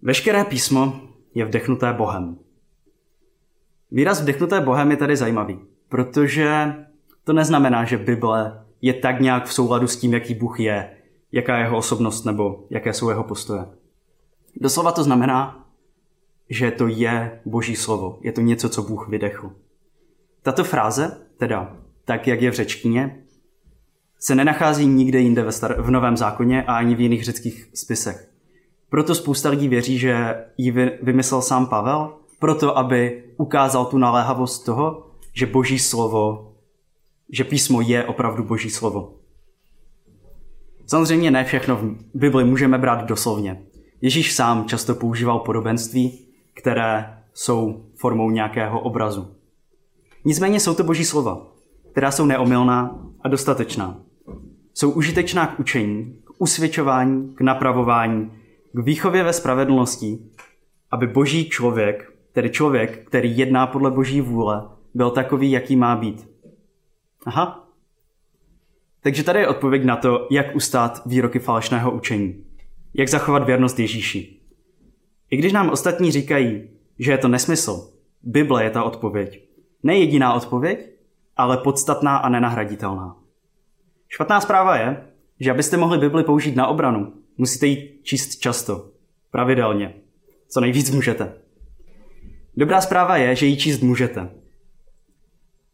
Veškeré 0.02 0.44
písmo 0.44 1.00
je 1.34 1.44
vdechnuté 1.44 1.92
Bohem. 1.92 2.36
Výraz 3.90 4.22
vdechnuté 4.22 4.60
Bohem 4.60 4.90
je 4.90 4.96
tady 4.96 5.16
zajímavý, 5.16 5.58
protože 5.88 6.74
to 7.24 7.32
neznamená, 7.32 7.84
že 7.84 7.98
Bible 7.98 8.63
je 8.84 8.94
tak 8.94 9.20
nějak 9.20 9.46
v 9.46 9.52
souladu 9.52 9.86
s 9.86 9.96
tím, 9.96 10.14
jaký 10.14 10.34
Bůh 10.34 10.60
je, 10.60 10.90
jaká 11.32 11.56
je 11.56 11.64
jeho 11.64 11.78
osobnost 11.78 12.24
nebo 12.24 12.66
jaké 12.70 12.92
jsou 12.92 13.08
jeho 13.08 13.24
postoje. 13.24 13.66
Doslova 14.60 14.92
to 14.92 15.04
znamená, 15.04 15.68
že 16.50 16.70
to 16.70 16.86
je 16.86 17.40
boží 17.44 17.76
slovo, 17.76 18.18
je 18.22 18.32
to 18.32 18.40
něco, 18.40 18.68
co 18.68 18.82
Bůh 18.82 19.08
vydechl. 19.08 19.52
Tato 20.42 20.64
fráze, 20.64 21.26
teda 21.36 21.76
tak, 22.04 22.26
jak 22.26 22.42
je 22.42 22.50
v 22.50 22.54
řečtině, 22.54 23.24
se 24.18 24.34
nenachází 24.34 24.86
nikde 24.86 25.18
jinde 25.18 25.42
ve 25.42 25.50
star- 25.50 25.82
v 25.82 25.90
Novém 25.90 26.16
zákoně 26.16 26.62
a 26.62 26.76
ani 26.76 26.94
v 26.94 27.00
jiných 27.00 27.24
řeckých 27.24 27.70
spisech. 27.74 28.30
Proto 28.88 29.14
spousta 29.14 29.48
lidí 29.48 29.68
věří, 29.68 29.98
že 29.98 30.44
ji 30.56 30.70
vymyslel 31.02 31.42
sám 31.42 31.66
Pavel, 31.66 32.16
proto 32.38 32.78
aby 32.78 33.24
ukázal 33.36 33.84
tu 33.84 33.98
naléhavost 33.98 34.64
toho, 34.64 35.10
že 35.32 35.46
boží 35.46 35.78
slovo 35.78 36.53
že 37.30 37.44
písmo 37.44 37.80
je 37.80 38.04
opravdu 38.04 38.44
boží 38.44 38.70
slovo. 38.70 39.14
Samozřejmě 40.86 41.30
ne 41.30 41.44
všechno 41.44 41.76
v 41.76 41.96
Bibli 42.14 42.44
můžeme 42.44 42.78
brát 42.78 43.04
doslovně. 43.04 43.62
Ježíš 44.00 44.32
sám 44.32 44.64
často 44.64 44.94
používal 44.94 45.38
podobenství, 45.38 46.26
které 46.54 47.18
jsou 47.32 47.84
formou 47.94 48.30
nějakého 48.30 48.80
obrazu. 48.80 49.34
Nicméně 50.24 50.60
jsou 50.60 50.74
to 50.74 50.84
boží 50.84 51.04
slova, 51.04 51.46
která 51.92 52.10
jsou 52.10 52.26
neomylná 52.26 52.98
a 53.20 53.28
dostatečná. 53.28 54.00
Jsou 54.74 54.90
užitečná 54.90 55.46
k 55.46 55.60
učení, 55.60 56.18
k 56.24 56.30
usvědčování, 56.38 57.34
k 57.34 57.40
napravování, 57.40 58.30
k 58.72 58.84
výchově 58.84 59.22
ve 59.22 59.32
spravedlnosti, 59.32 60.18
aby 60.90 61.06
boží 61.06 61.48
člověk, 61.48 62.12
tedy 62.32 62.50
člověk, 62.50 63.06
který 63.06 63.38
jedná 63.38 63.66
podle 63.66 63.90
boží 63.90 64.20
vůle, 64.20 64.68
byl 64.94 65.10
takový, 65.10 65.50
jaký 65.50 65.76
má 65.76 65.96
být. 65.96 66.33
Aha. 67.24 67.68
Takže 69.00 69.22
tady 69.22 69.38
je 69.38 69.48
odpověď 69.48 69.84
na 69.84 69.96
to, 69.96 70.28
jak 70.30 70.56
ustát 70.56 71.02
výroky 71.06 71.38
falešného 71.38 71.90
učení. 71.90 72.44
Jak 72.94 73.08
zachovat 73.08 73.46
věrnost 73.46 73.78
Ježíši. 73.78 74.40
I 75.30 75.36
když 75.36 75.52
nám 75.52 75.70
ostatní 75.70 76.12
říkají, 76.12 76.68
že 76.98 77.12
je 77.12 77.18
to 77.18 77.28
nesmysl, 77.28 77.92
Bible 78.22 78.64
je 78.64 78.70
ta 78.70 78.82
odpověď. 78.82 79.48
Ne 79.82 79.98
jediná 79.98 80.34
odpověď, 80.34 80.90
ale 81.36 81.56
podstatná 81.56 82.16
a 82.16 82.28
nenahraditelná. 82.28 83.16
Špatná 84.08 84.40
zpráva 84.40 84.76
je, 84.76 85.06
že 85.40 85.50
abyste 85.50 85.76
mohli 85.76 85.98
Bibli 85.98 86.24
použít 86.24 86.56
na 86.56 86.66
obranu, 86.66 87.12
musíte 87.36 87.66
ji 87.66 87.98
číst 88.02 88.38
často, 88.38 88.90
pravidelně, 89.30 89.94
co 90.48 90.60
nejvíc 90.60 90.90
můžete. 90.90 91.34
Dobrá 92.56 92.80
zpráva 92.80 93.16
je, 93.16 93.36
že 93.36 93.46
ji 93.46 93.56
číst 93.56 93.80
můžete. 93.80 94.30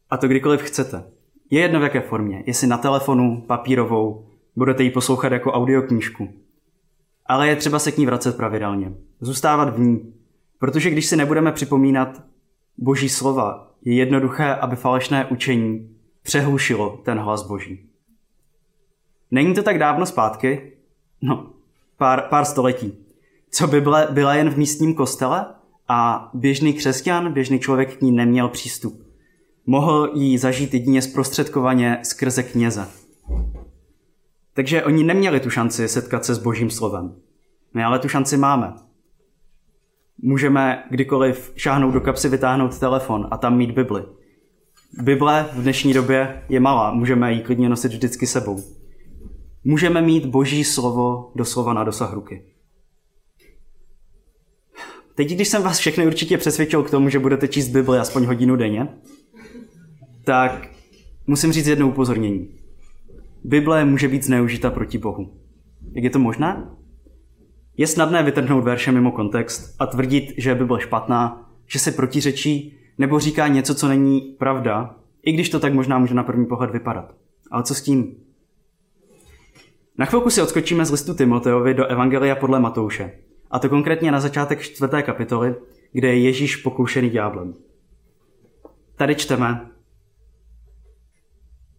A 0.09 0.17
to 0.17 0.27
kdykoliv 0.27 0.61
chcete. 0.61 1.03
Je 1.51 1.61
jedno 1.61 1.79
v 1.79 1.83
jaké 1.83 2.01
formě, 2.01 2.43
jestli 2.47 2.67
na 2.67 2.77
telefonu, 2.77 3.43
papírovou, 3.47 4.25
budete 4.55 4.83
ji 4.83 4.91
poslouchat 4.91 5.31
jako 5.31 5.51
audioknížku. 5.51 6.29
Ale 7.25 7.47
je 7.47 7.55
třeba 7.55 7.79
se 7.79 7.91
k 7.91 7.97
ní 7.97 8.05
vracet 8.05 8.37
pravidelně. 8.37 8.93
Zůstávat 9.21 9.75
v 9.75 9.79
ní. 9.79 10.13
Protože 10.59 10.89
když 10.89 11.05
si 11.05 11.15
nebudeme 11.15 11.51
připomínat 11.51 12.23
boží 12.77 13.09
slova, 13.09 13.71
je 13.85 13.93
jednoduché, 13.93 14.55
aby 14.55 14.75
falešné 14.75 15.25
učení 15.25 15.95
přehlušilo 16.21 16.99
ten 17.03 17.19
hlas 17.19 17.47
boží. 17.47 17.89
Není 19.31 19.53
to 19.53 19.63
tak 19.63 19.79
dávno 19.79 20.05
zpátky, 20.05 20.71
no, 21.21 21.49
pár, 21.97 22.21
pár 22.29 22.45
století, 22.45 22.97
co 23.49 23.67
Bible 23.67 24.07
byla 24.11 24.35
jen 24.35 24.49
v 24.49 24.57
místním 24.57 24.93
kostele 24.93 25.45
a 25.87 26.29
běžný 26.33 26.73
křesťan, 26.73 27.33
běžný 27.33 27.59
člověk 27.59 27.97
k 27.97 28.01
ní 28.01 28.11
neměl 28.11 28.47
přístup. 28.47 29.10
Mohl 29.65 30.11
ji 30.13 30.37
zažít 30.37 30.73
jedině 30.73 31.01
zprostředkovaně 31.01 31.99
skrze 32.03 32.43
kněze. 32.43 32.87
Takže 34.53 34.83
oni 34.83 35.03
neměli 35.03 35.39
tu 35.39 35.49
šanci 35.49 35.87
setkat 35.87 36.25
se 36.25 36.35
s 36.35 36.39
božím 36.39 36.69
slovem. 36.69 37.15
My 37.73 37.83
ale 37.83 37.99
tu 37.99 38.09
šanci 38.09 38.37
máme. 38.37 38.73
Můžeme 40.17 40.83
kdykoliv 40.89 41.53
šáhnout 41.55 41.93
do 41.93 42.01
kapsy, 42.01 42.29
vytáhnout 42.29 42.79
telefon 42.79 43.27
a 43.31 43.37
tam 43.37 43.57
mít 43.57 43.71
Bibli. 43.71 44.03
Bible 45.01 45.49
v 45.53 45.61
dnešní 45.61 45.93
době 45.93 46.43
je 46.49 46.59
malá, 46.59 46.93
můžeme 46.93 47.33
ji 47.33 47.41
klidně 47.41 47.69
nosit 47.69 47.91
vždycky 47.91 48.27
sebou. 48.27 48.63
Můžeme 49.63 50.01
mít 50.01 50.25
boží 50.25 50.63
slovo 50.63 51.31
doslova 51.35 51.73
na 51.73 51.83
dosah 51.83 52.13
ruky. 52.13 52.45
Teď, 55.15 55.31
když 55.31 55.47
jsem 55.47 55.63
vás 55.63 55.77
všechny 55.77 56.07
určitě 56.07 56.37
přesvědčil 56.37 56.83
k 56.83 56.89
tomu, 56.89 57.09
že 57.09 57.19
budete 57.19 57.47
číst 57.47 57.67
Bibli 57.67 57.99
aspoň 57.99 58.25
hodinu 58.25 58.55
denně, 58.55 58.87
tak 60.31 60.67
musím 61.27 61.51
říct 61.51 61.67
jedno 61.67 61.87
upozornění. 61.87 62.49
Bible 63.43 63.85
může 63.85 64.07
být 64.07 64.23
zneužita 64.23 64.71
proti 64.71 64.97
Bohu. 64.97 65.33
Jak 65.91 66.03
je 66.03 66.09
to 66.09 66.19
možné? 66.19 66.69
Je 67.77 67.87
snadné 67.87 68.23
vytrhnout 68.23 68.63
verše 68.63 68.91
mimo 68.91 69.11
kontext 69.11 69.75
a 69.79 69.85
tvrdit, 69.85 70.33
že 70.37 70.49
je 70.49 70.55
Bible 70.55 70.81
špatná, 70.81 71.49
že 71.67 71.79
se 71.79 71.91
protiřečí 71.91 72.77
nebo 72.97 73.19
říká 73.19 73.47
něco, 73.47 73.75
co 73.75 73.87
není 73.87 74.21
pravda, 74.21 74.95
i 75.23 75.31
když 75.31 75.49
to 75.49 75.59
tak 75.59 75.73
možná 75.73 75.99
může 75.99 76.13
na 76.13 76.23
první 76.23 76.45
pohled 76.45 76.71
vypadat. 76.71 77.15
Ale 77.51 77.63
co 77.63 77.75
s 77.75 77.81
tím? 77.81 78.15
Na 79.97 80.05
chvilku 80.05 80.29
si 80.29 80.41
odskočíme 80.41 80.85
z 80.85 80.91
listu 80.91 81.13
Timoteovi 81.13 81.73
do 81.73 81.85
Evangelia 81.85 82.35
podle 82.35 82.59
Matouše. 82.59 83.11
A 83.51 83.59
to 83.59 83.69
konkrétně 83.69 84.11
na 84.11 84.19
začátek 84.19 84.61
čtvrté 84.61 85.03
kapitoly, 85.03 85.55
kde 85.91 86.07
je 86.07 86.19
Ježíš 86.19 86.55
pokoušený 86.55 87.09
ďáblem. 87.09 87.53
Tady 88.95 89.15
čteme. 89.15 89.71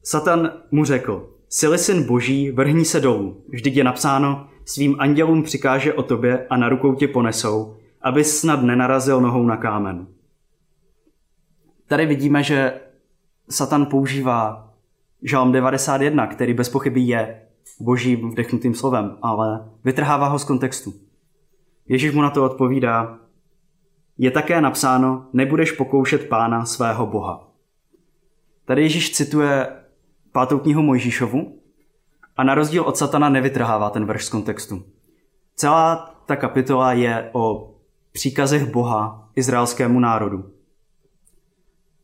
Satan 0.03 0.53
mu 0.71 0.85
řekl, 0.85 1.29
Sily 1.55 1.79
syn 1.79 2.07
boží, 2.07 2.51
vrhni 2.51 2.85
se 2.85 3.01
dolů. 3.01 3.43
Vždyť 3.49 3.77
je 3.77 3.85
napsáno, 3.85 4.49
svým 4.65 4.97
andělům 4.99 5.43
přikáže 5.43 5.95
o 5.95 6.03
tobě 6.03 6.47
a 6.51 6.57
na 6.57 6.69
rukou 6.69 6.95
tě 6.95 7.09
ponesou, 7.09 7.77
aby 8.03 8.25
snad 8.25 8.63
nenarazil 8.63 9.21
nohou 9.21 9.47
na 9.47 9.57
kámen. 9.57 10.07
Tady 11.87 12.07
vidíme, 12.07 12.43
že 12.43 12.81
Satan 13.51 13.87
používá 13.87 14.73
Žalm 15.23 15.53
91, 15.53 16.27
který 16.27 16.55
bez 16.55 16.69
pochyby 16.69 17.01
je 17.01 17.43
božím 17.81 18.31
vdechnutým 18.31 18.75
slovem, 18.75 19.19
ale 19.23 19.71
vytrhává 19.85 20.29
ho 20.29 20.39
z 20.39 20.45
kontextu. 20.45 20.95
Ježíš 21.89 22.15
mu 22.15 22.23
na 22.23 22.31
to 22.31 22.45
odpovídá, 22.45 23.19
je 24.19 24.31
také 24.31 24.61
napsáno, 24.61 25.27
nebudeš 25.33 25.73
pokoušet 25.73 26.29
pána 26.29 26.65
svého 26.65 27.07
boha. 27.07 27.49
Tady 28.65 28.83
Ježíš 28.83 29.13
cituje 29.13 29.82
pátou 30.33 30.59
knihu 30.59 30.83
Mojžíšovu 30.83 31.59
a 32.37 32.45
na 32.45 32.55
rozdíl 32.55 32.83
od 32.83 32.97
satana 32.97 33.29
nevytrhává 33.29 33.91
ten 33.91 34.05
verš 34.05 34.25
z 34.25 34.29
kontextu. 34.29 34.85
Celá 35.55 36.15
ta 36.27 36.37
kapitola 36.37 36.93
je 36.93 37.31
o 37.33 37.75
příkazech 38.13 38.71
Boha 38.71 39.29
izraelskému 39.37 40.01
národu. 40.01 40.51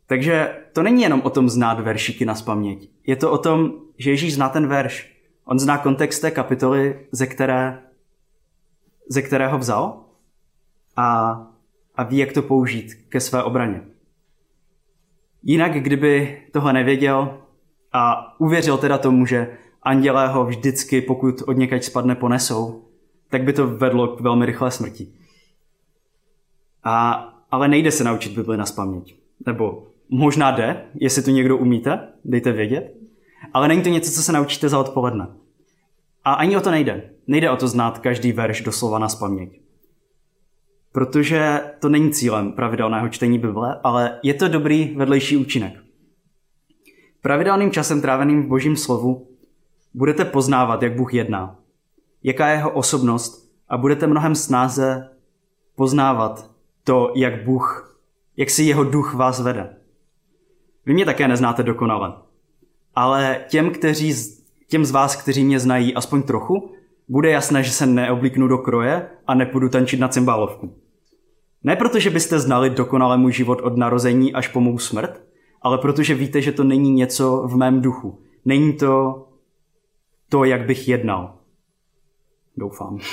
Takže 0.06 0.56
to 0.72 0.82
není 0.82 1.02
jenom 1.02 1.22
o 1.24 1.30
tom 1.30 1.48
znát 1.48 1.80
veršíky 1.80 2.24
na 2.24 2.34
spaměť. 2.34 2.90
Je 3.06 3.16
to 3.16 3.32
o 3.32 3.38
tom, 3.38 3.72
že 3.98 4.10
Ježíš 4.10 4.34
zná 4.34 4.48
ten 4.48 4.66
verš. 4.66 5.18
On 5.44 5.58
zná 5.58 5.78
kontext 5.78 6.22
té 6.22 6.30
kapitoly, 6.30 7.06
ze, 7.12 7.26
které, 7.26 7.82
ze 9.08 9.22
kterého 9.22 9.58
vzal 9.58 10.04
a, 10.96 11.40
a 11.94 12.02
ví, 12.02 12.18
jak 12.18 12.32
to 12.32 12.42
použít 12.42 12.94
ke 13.08 13.20
své 13.20 13.42
obraně. 13.42 13.82
Jinak, 15.42 15.72
kdyby 15.72 16.42
toho 16.52 16.72
nevěděl 16.72 17.38
a 17.92 18.34
uvěřil 18.40 18.78
teda 18.78 18.98
tomu, 18.98 19.26
že 19.26 19.56
andělé 19.82 20.28
ho 20.28 20.44
vždycky, 20.44 21.00
pokud 21.00 21.42
od 21.46 21.52
někaď 21.52 21.84
spadne, 21.84 22.14
ponesou, 22.14 22.84
tak 23.30 23.42
by 23.42 23.52
to 23.52 23.66
vedlo 23.66 24.08
k 24.08 24.20
velmi 24.20 24.46
rychlé 24.46 24.70
smrti. 24.70 25.08
A, 26.84 27.12
ale 27.50 27.68
nejde 27.68 27.90
se 27.90 28.04
naučit 28.04 28.32
Bibli 28.32 28.56
na 28.56 28.66
spaměť. 28.66 29.14
Nebo 29.46 29.86
možná 30.08 30.50
jde, 30.50 30.84
jestli 30.94 31.22
to 31.22 31.30
někdo 31.30 31.56
umíte, 31.56 32.08
dejte 32.24 32.52
vědět. 32.52 32.94
Ale 33.54 33.68
není 33.68 33.82
to 33.82 33.88
něco, 33.88 34.10
co 34.10 34.22
se 34.22 34.32
naučíte 34.32 34.68
za 34.68 34.78
odpoledne. 34.78 35.26
A 36.24 36.32
ani 36.32 36.56
o 36.56 36.60
to 36.60 36.70
nejde. 36.70 37.10
Nejde 37.26 37.50
o 37.50 37.56
to 37.56 37.68
znát 37.68 37.98
každý 37.98 38.32
verš 38.32 38.60
doslova 38.60 38.98
na 38.98 39.08
spaměť. 39.08 39.60
Protože 40.92 41.60
to 41.80 41.88
není 41.88 42.10
cílem 42.10 42.52
pravidelného 42.52 43.08
čtení 43.08 43.38
Bible, 43.38 43.80
ale 43.84 44.20
je 44.22 44.34
to 44.34 44.48
dobrý 44.48 44.94
vedlejší 44.96 45.36
účinek. 45.36 45.87
Pravidelným 47.28 47.70
časem 47.70 48.00
tráveným 48.00 48.42
v 48.42 48.46
božím 48.46 48.76
slovu 48.76 49.28
budete 49.94 50.24
poznávat, 50.24 50.82
jak 50.82 50.96
Bůh 50.96 51.14
jedná, 51.14 51.56
jaká 52.22 52.48
je 52.48 52.56
jeho 52.56 52.70
osobnost 52.70 53.52
a 53.68 53.76
budete 53.76 54.06
mnohem 54.06 54.34
snáze 54.34 55.10
poznávat 55.76 56.50
to, 56.84 57.12
jak 57.14 57.44
Bůh, 57.44 57.98
jak 58.36 58.50
si 58.50 58.62
jeho 58.62 58.84
duch 58.84 59.14
vás 59.14 59.40
vede. 59.40 59.76
Vy 60.86 60.94
mě 60.94 61.04
také 61.04 61.28
neznáte 61.28 61.62
dokonale, 61.62 62.12
ale 62.94 63.44
těm, 63.48 63.70
kteří, 63.70 64.14
těm 64.68 64.84
z 64.84 64.90
vás, 64.90 65.16
kteří 65.16 65.44
mě 65.44 65.60
znají 65.60 65.94
aspoň 65.94 66.22
trochu, 66.22 66.72
bude 67.08 67.30
jasné, 67.30 67.62
že 67.62 67.70
se 67.70 67.86
neoblíknu 67.86 68.48
do 68.48 68.58
kroje 68.58 69.08
a 69.26 69.34
nepůjdu 69.34 69.68
tančit 69.68 70.00
na 70.00 70.08
cymbálovku. 70.08 70.74
Ne 71.64 71.76
proto, 71.76 71.98
že 71.98 72.10
byste 72.10 72.38
znali 72.38 72.70
dokonale 72.70 73.16
můj 73.18 73.32
život 73.32 73.60
od 73.62 73.76
narození 73.76 74.32
až 74.32 74.48
po 74.48 74.60
mou 74.60 74.78
smrt, 74.78 75.27
ale 75.62 75.78
protože 75.78 76.14
víte, 76.14 76.42
že 76.42 76.52
to 76.52 76.64
není 76.64 76.90
něco 76.90 77.48
v 77.48 77.56
mém 77.56 77.82
duchu. 77.82 78.22
Není 78.44 78.72
to 78.72 79.24
to, 80.28 80.44
jak 80.44 80.66
bych 80.66 80.88
jednal. 80.88 81.38
Doufám. 82.56 82.98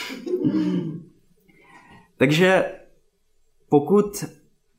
Takže 2.18 2.72
pokud 3.70 4.26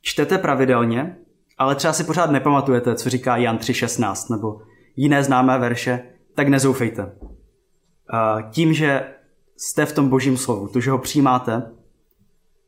čtete 0.00 0.38
pravidelně, 0.38 1.18
ale 1.58 1.74
třeba 1.74 1.92
si 1.92 2.04
pořád 2.04 2.30
nepamatujete, 2.30 2.94
co 2.94 3.10
říká 3.10 3.36
Jan 3.36 3.56
3.16 3.56 4.36
nebo 4.36 4.60
jiné 4.96 5.24
známé 5.24 5.58
verše, 5.58 6.02
tak 6.34 6.48
nezoufejte. 6.48 7.18
Tím, 8.50 8.74
že 8.74 9.14
jste 9.56 9.86
v 9.86 9.92
tom 9.92 10.08
božím 10.08 10.36
slovu, 10.36 10.68
to, 10.68 10.80
že 10.80 10.90
ho 10.90 10.98
přijímáte, 10.98 11.72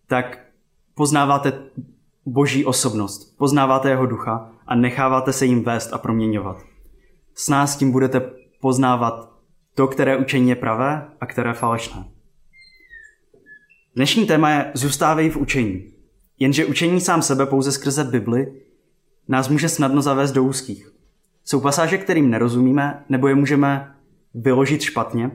tak 0.06 0.44
poznáváte 0.94 1.52
boží 2.32 2.64
osobnost, 2.64 3.36
poznáváte 3.38 3.90
jeho 3.90 4.06
ducha 4.06 4.52
a 4.66 4.74
necháváte 4.74 5.32
se 5.32 5.46
jim 5.46 5.64
vést 5.64 5.92
a 5.92 5.98
proměňovat. 5.98 6.56
S 7.34 7.48
nás 7.48 7.76
tím 7.76 7.92
budete 7.92 8.30
poznávat 8.60 9.32
to, 9.74 9.86
které 9.86 10.16
učení 10.16 10.48
je 10.48 10.56
pravé 10.56 11.08
a 11.20 11.26
které 11.26 11.52
falešné. 11.52 12.04
Dnešní 13.96 14.26
téma 14.26 14.50
je 14.50 14.70
zůstávej 14.74 15.30
v 15.30 15.36
učení. 15.36 15.84
Jenže 16.38 16.66
učení 16.66 17.00
sám 17.00 17.22
sebe 17.22 17.46
pouze 17.46 17.72
skrze 17.72 18.04
Bibli 18.04 18.62
nás 19.28 19.48
může 19.48 19.68
snadno 19.68 20.02
zavést 20.02 20.32
do 20.32 20.44
úzkých. 20.44 20.90
Jsou 21.44 21.60
pasáže, 21.60 21.98
kterým 21.98 22.30
nerozumíme, 22.30 23.04
nebo 23.08 23.28
je 23.28 23.34
můžeme 23.34 23.94
vyložit 24.34 24.82
špatně. 24.82 25.30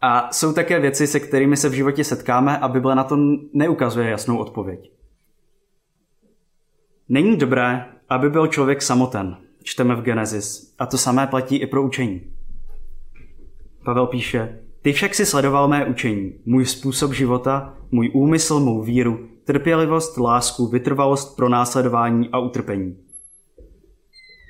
A 0.00 0.32
jsou 0.32 0.52
také 0.52 0.80
věci, 0.80 1.06
se 1.06 1.20
kterými 1.20 1.56
se 1.56 1.68
v 1.68 1.72
životě 1.72 2.04
setkáme 2.04 2.58
a 2.58 2.68
Bible 2.68 2.94
na 2.94 3.04
to 3.04 3.16
neukazuje 3.54 4.10
jasnou 4.10 4.38
odpověď. 4.38 4.97
Není 7.08 7.36
dobré, 7.36 7.84
aby 8.08 8.30
byl 8.30 8.46
člověk 8.46 8.82
samoten, 8.82 9.36
čteme 9.62 9.94
v 9.94 10.02
Genesis, 10.02 10.74
a 10.78 10.86
to 10.86 10.98
samé 10.98 11.26
platí 11.26 11.56
i 11.56 11.66
pro 11.66 11.82
učení. 11.82 12.22
Pavel 13.84 14.06
píše, 14.06 14.58
ty 14.82 14.92
však 14.92 15.14
si 15.14 15.26
sledoval 15.26 15.68
mé 15.68 15.86
učení, 15.86 16.32
můj 16.46 16.66
způsob 16.66 17.12
života, 17.12 17.74
můj 17.90 18.10
úmysl, 18.14 18.60
mou 18.60 18.82
víru, 18.82 19.28
trpělivost, 19.44 20.16
lásku, 20.16 20.66
vytrvalost 20.66 21.36
pro 21.36 21.48
následování 21.48 22.28
a 22.32 22.38
utrpení. 22.38 22.96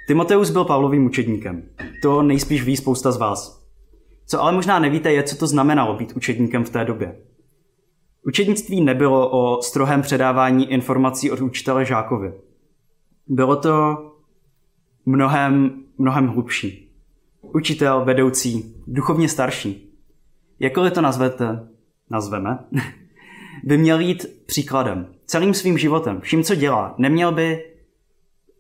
Timoteus 0.09 0.51
byl 0.51 0.65
Pavlovým 0.65 1.07
učedníkem. 1.07 1.63
To 2.03 2.23
nejspíš 2.23 2.63
ví 2.63 2.77
spousta 2.77 3.13
z 3.13 3.17
vás. 3.17 3.67
Co 4.27 4.43
ale 4.43 4.53
možná 4.53 4.79
nevíte, 4.79 5.13
je, 5.13 5.23
co 5.23 5.37
to 5.37 5.47
znamenalo 5.47 5.95
být 5.95 6.13
učedníkem 6.17 6.65
v 6.65 6.71
té 6.71 6.85
době. 6.85 7.17
Učednictví 8.27 8.81
nebylo 8.81 9.31
o 9.31 9.63
strohém 9.63 10.03
předávání 10.03 10.73
informací 10.73 11.31
od 11.31 11.41
učitele 11.41 11.85
žákovi. 11.85 12.33
Bylo 13.29 13.57
to 13.57 13.97
mnohem, 15.07 15.83
mnohem 15.99 16.27
hlubší. 16.27 16.93
Učitel, 17.43 18.05
vedoucí, 18.05 18.75
duchovně 18.87 19.29
starší. 19.29 19.95
Jakkoliv 20.61 20.93
to 20.93 21.01
nazvete, 21.01 21.69
nazveme, 22.11 22.59
by 23.65 23.79
měl 23.79 24.01
jít 24.01 24.27
příkladem. 24.47 25.07
Celým 25.27 25.55
svým 25.55 25.79
životem, 25.79 26.21
vším, 26.21 26.43
co 26.43 26.55
dělá. 26.55 26.95
Neměl 26.99 27.33
by 27.33 27.65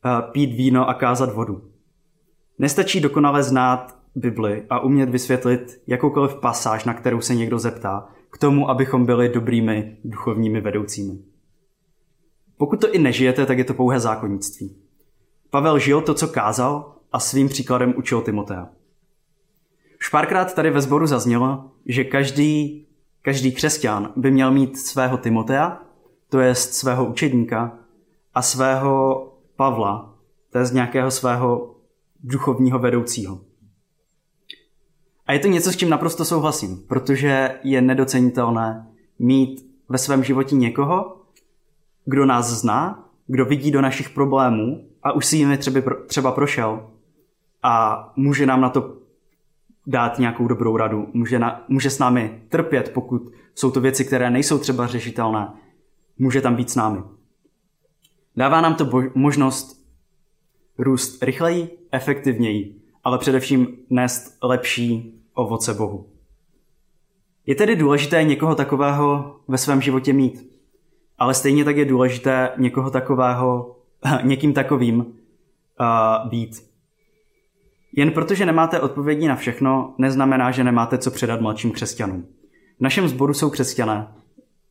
uh, 0.04 0.30
pít 0.32 0.52
víno 0.52 0.88
a 0.88 0.94
kázat 0.94 1.34
vodu. 1.34 1.70
Nestačí 2.58 3.00
dokonale 3.00 3.42
znát 3.42 3.98
Bibli 4.14 4.64
a 4.70 4.80
umět 4.80 5.10
vysvětlit 5.10 5.82
jakoukoliv 5.86 6.34
pasáž, 6.34 6.84
na 6.84 6.94
kterou 6.94 7.20
se 7.20 7.34
někdo 7.34 7.58
zeptá, 7.58 8.08
k 8.30 8.38
tomu, 8.38 8.70
abychom 8.70 9.06
byli 9.06 9.28
dobrými 9.28 9.96
duchovními 10.04 10.60
vedoucími. 10.60 11.18
Pokud 12.58 12.80
to 12.80 12.94
i 12.94 12.98
nežijete, 12.98 13.46
tak 13.46 13.58
je 13.58 13.64
to 13.64 13.74
pouhé 13.74 14.00
zákonnictví. 14.00 14.76
Pavel 15.50 15.78
žil 15.78 16.00
to, 16.00 16.14
co 16.14 16.28
kázal 16.28 16.94
a 17.12 17.20
svým 17.20 17.48
příkladem 17.48 17.94
učil 17.96 18.20
Timotea. 18.20 18.68
Už 20.00 20.08
párkrát 20.08 20.54
tady 20.54 20.70
ve 20.70 20.80
sboru 20.80 21.06
zaznělo, 21.06 21.70
že 21.86 22.04
každý, 22.04 22.86
každý 23.22 23.52
křesťan 23.52 24.12
by 24.16 24.30
měl 24.30 24.50
mít 24.50 24.78
svého 24.78 25.16
Timotea, 25.16 25.82
to 26.28 26.40
je 26.40 26.54
svého 26.54 27.06
učedníka, 27.06 27.78
a 28.34 28.42
svého 28.42 29.24
Pavla, 29.56 30.14
to 30.50 30.58
je 30.58 30.66
z 30.66 30.72
nějakého 30.72 31.10
svého 31.10 31.74
duchovního 32.24 32.78
vedoucího. 32.78 33.40
A 35.26 35.32
je 35.32 35.38
to 35.38 35.48
něco, 35.48 35.72
s 35.72 35.76
čím 35.76 35.88
naprosto 35.90 36.24
souhlasím, 36.24 36.76
protože 36.88 37.60
je 37.62 37.82
nedocenitelné 37.82 38.86
mít 39.18 39.66
ve 39.88 39.98
svém 39.98 40.24
životě 40.24 40.54
někoho, 40.54 41.17
kdo 42.08 42.26
nás 42.26 42.46
zná, 42.46 43.08
kdo 43.26 43.44
vidí 43.44 43.70
do 43.70 43.80
našich 43.80 44.10
problémů 44.10 44.88
a 45.02 45.12
už 45.12 45.26
si 45.26 45.36
jimi 45.36 45.58
třeba, 45.58 45.80
třeba 46.06 46.32
prošel 46.32 46.90
a 47.62 48.12
může 48.16 48.46
nám 48.46 48.60
na 48.60 48.68
to 48.68 48.96
dát 49.86 50.18
nějakou 50.18 50.48
dobrou 50.48 50.76
radu, 50.76 51.08
může, 51.12 51.38
na, 51.38 51.64
může 51.68 51.90
s 51.90 51.98
námi 51.98 52.42
trpět, 52.48 52.90
pokud 52.94 53.32
jsou 53.54 53.70
to 53.70 53.80
věci, 53.80 54.04
které 54.04 54.30
nejsou 54.30 54.58
třeba 54.58 54.86
řešitelné, 54.86 55.52
může 56.18 56.40
tam 56.40 56.56
být 56.56 56.70
s 56.70 56.76
námi. 56.76 57.02
Dává 58.36 58.60
nám 58.60 58.74
to 58.74 58.84
bo- 58.84 59.10
možnost 59.14 59.86
růst 60.78 61.22
rychleji, 61.22 61.78
efektivněji, 61.92 62.80
ale 63.04 63.18
především 63.18 63.68
nést 63.90 64.38
lepší 64.42 65.20
ovoce 65.34 65.74
Bohu. 65.74 66.06
Je 67.46 67.54
tedy 67.54 67.76
důležité 67.76 68.24
někoho 68.24 68.54
takového 68.54 69.36
ve 69.48 69.58
svém 69.58 69.82
životě 69.82 70.12
mít, 70.12 70.47
ale 71.18 71.34
stejně 71.34 71.64
tak 71.64 71.76
je 71.76 71.84
důležité 71.84 72.50
někoho 72.56 72.90
takového, 72.90 73.76
někým 74.22 74.52
takovým 74.52 74.98
uh, 74.98 76.30
být. 76.30 76.68
Jen 77.96 78.10
protože 78.10 78.46
nemáte 78.46 78.80
odpovědi 78.80 79.28
na 79.28 79.36
všechno, 79.36 79.94
neznamená, 79.98 80.50
že 80.50 80.64
nemáte 80.64 80.98
co 80.98 81.10
předat 81.10 81.40
mladším 81.40 81.70
křesťanům. 81.72 82.26
V 82.78 82.80
našem 82.80 83.08
sboru 83.08 83.34
jsou 83.34 83.50
křesťané, 83.50 84.08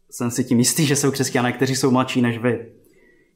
jsem 0.09 0.31
si 0.31 0.43
tím 0.43 0.59
jistý, 0.59 0.85
že 0.85 0.95
jsou 0.95 1.11
křesťané, 1.11 1.51
kteří 1.51 1.75
jsou 1.75 1.91
mladší 1.91 2.21
než 2.21 2.37
vy, 2.37 2.71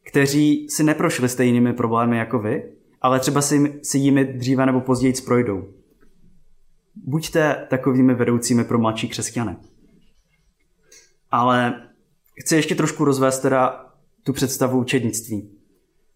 kteří 0.03 0.69
si 0.69 0.83
neprošli 0.83 1.29
stejnými 1.29 1.73
problémy 1.73 2.17
jako 2.17 2.39
vy, 2.39 2.63
ale 3.01 3.19
třeba 3.19 3.41
si, 3.41 3.79
si 3.83 3.97
jimi 3.97 4.25
dříve 4.25 4.65
nebo 4.65 4.81
později 4.81 5.13
projdou. 5.25 5.67
Buďte 6.95 7.67
takovými 7.69 8.13
vedoucími 8.13 8.63
pro 8.63 8.79
mladší 8.79 9.07
křesťany. 9.07 9.55
Ale 11.31 11.81
chci 12.41 12.55
ještě 12.55 12.75
trošku 12.75 13.05
rozvést 13.05 13.39
teda 13.39 13.85
tu 14.23 14.33
představu 14.33 14.79
učednictví. 14.79 15.49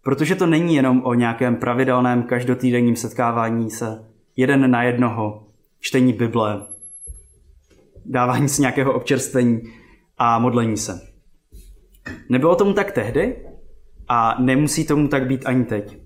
Protože 0.03 0.36
to 0.36 0.46
není 0.46 0.75
jenom 0.75 1.01
o 1.05 1.13
nějakém 1.13 1.55
pravidelném 1.55 2.24
každotýdenním 2.24 2.96
setkávání 2.96 3.70
se 3.72 4.05
jeden 4.36 4.72
na 4.72 4.84
jednoho, 4.84 5.48
čtení 5.80 6.13
Bible, 6.13 6.62
dávání 8.06 8.49
si 8.49 8.62
nějakého 8.62 8.93
občerstvení 8.93 9.62
a 10.17 10.39
modlení 10.39 10.78
se. 10.78 11.02
Nebylo 12.30 12.56
tomu 12.56 12.73
tak 12.73 12.91
tehdy 12.91 13.45
a 14.08 14.41
nemusí 14.41 14.88
tomu 14.88 15.08
tak 15.08 15.28
být 15.28 15.45
ani 15.45 15.65
teď. 15.65 15.97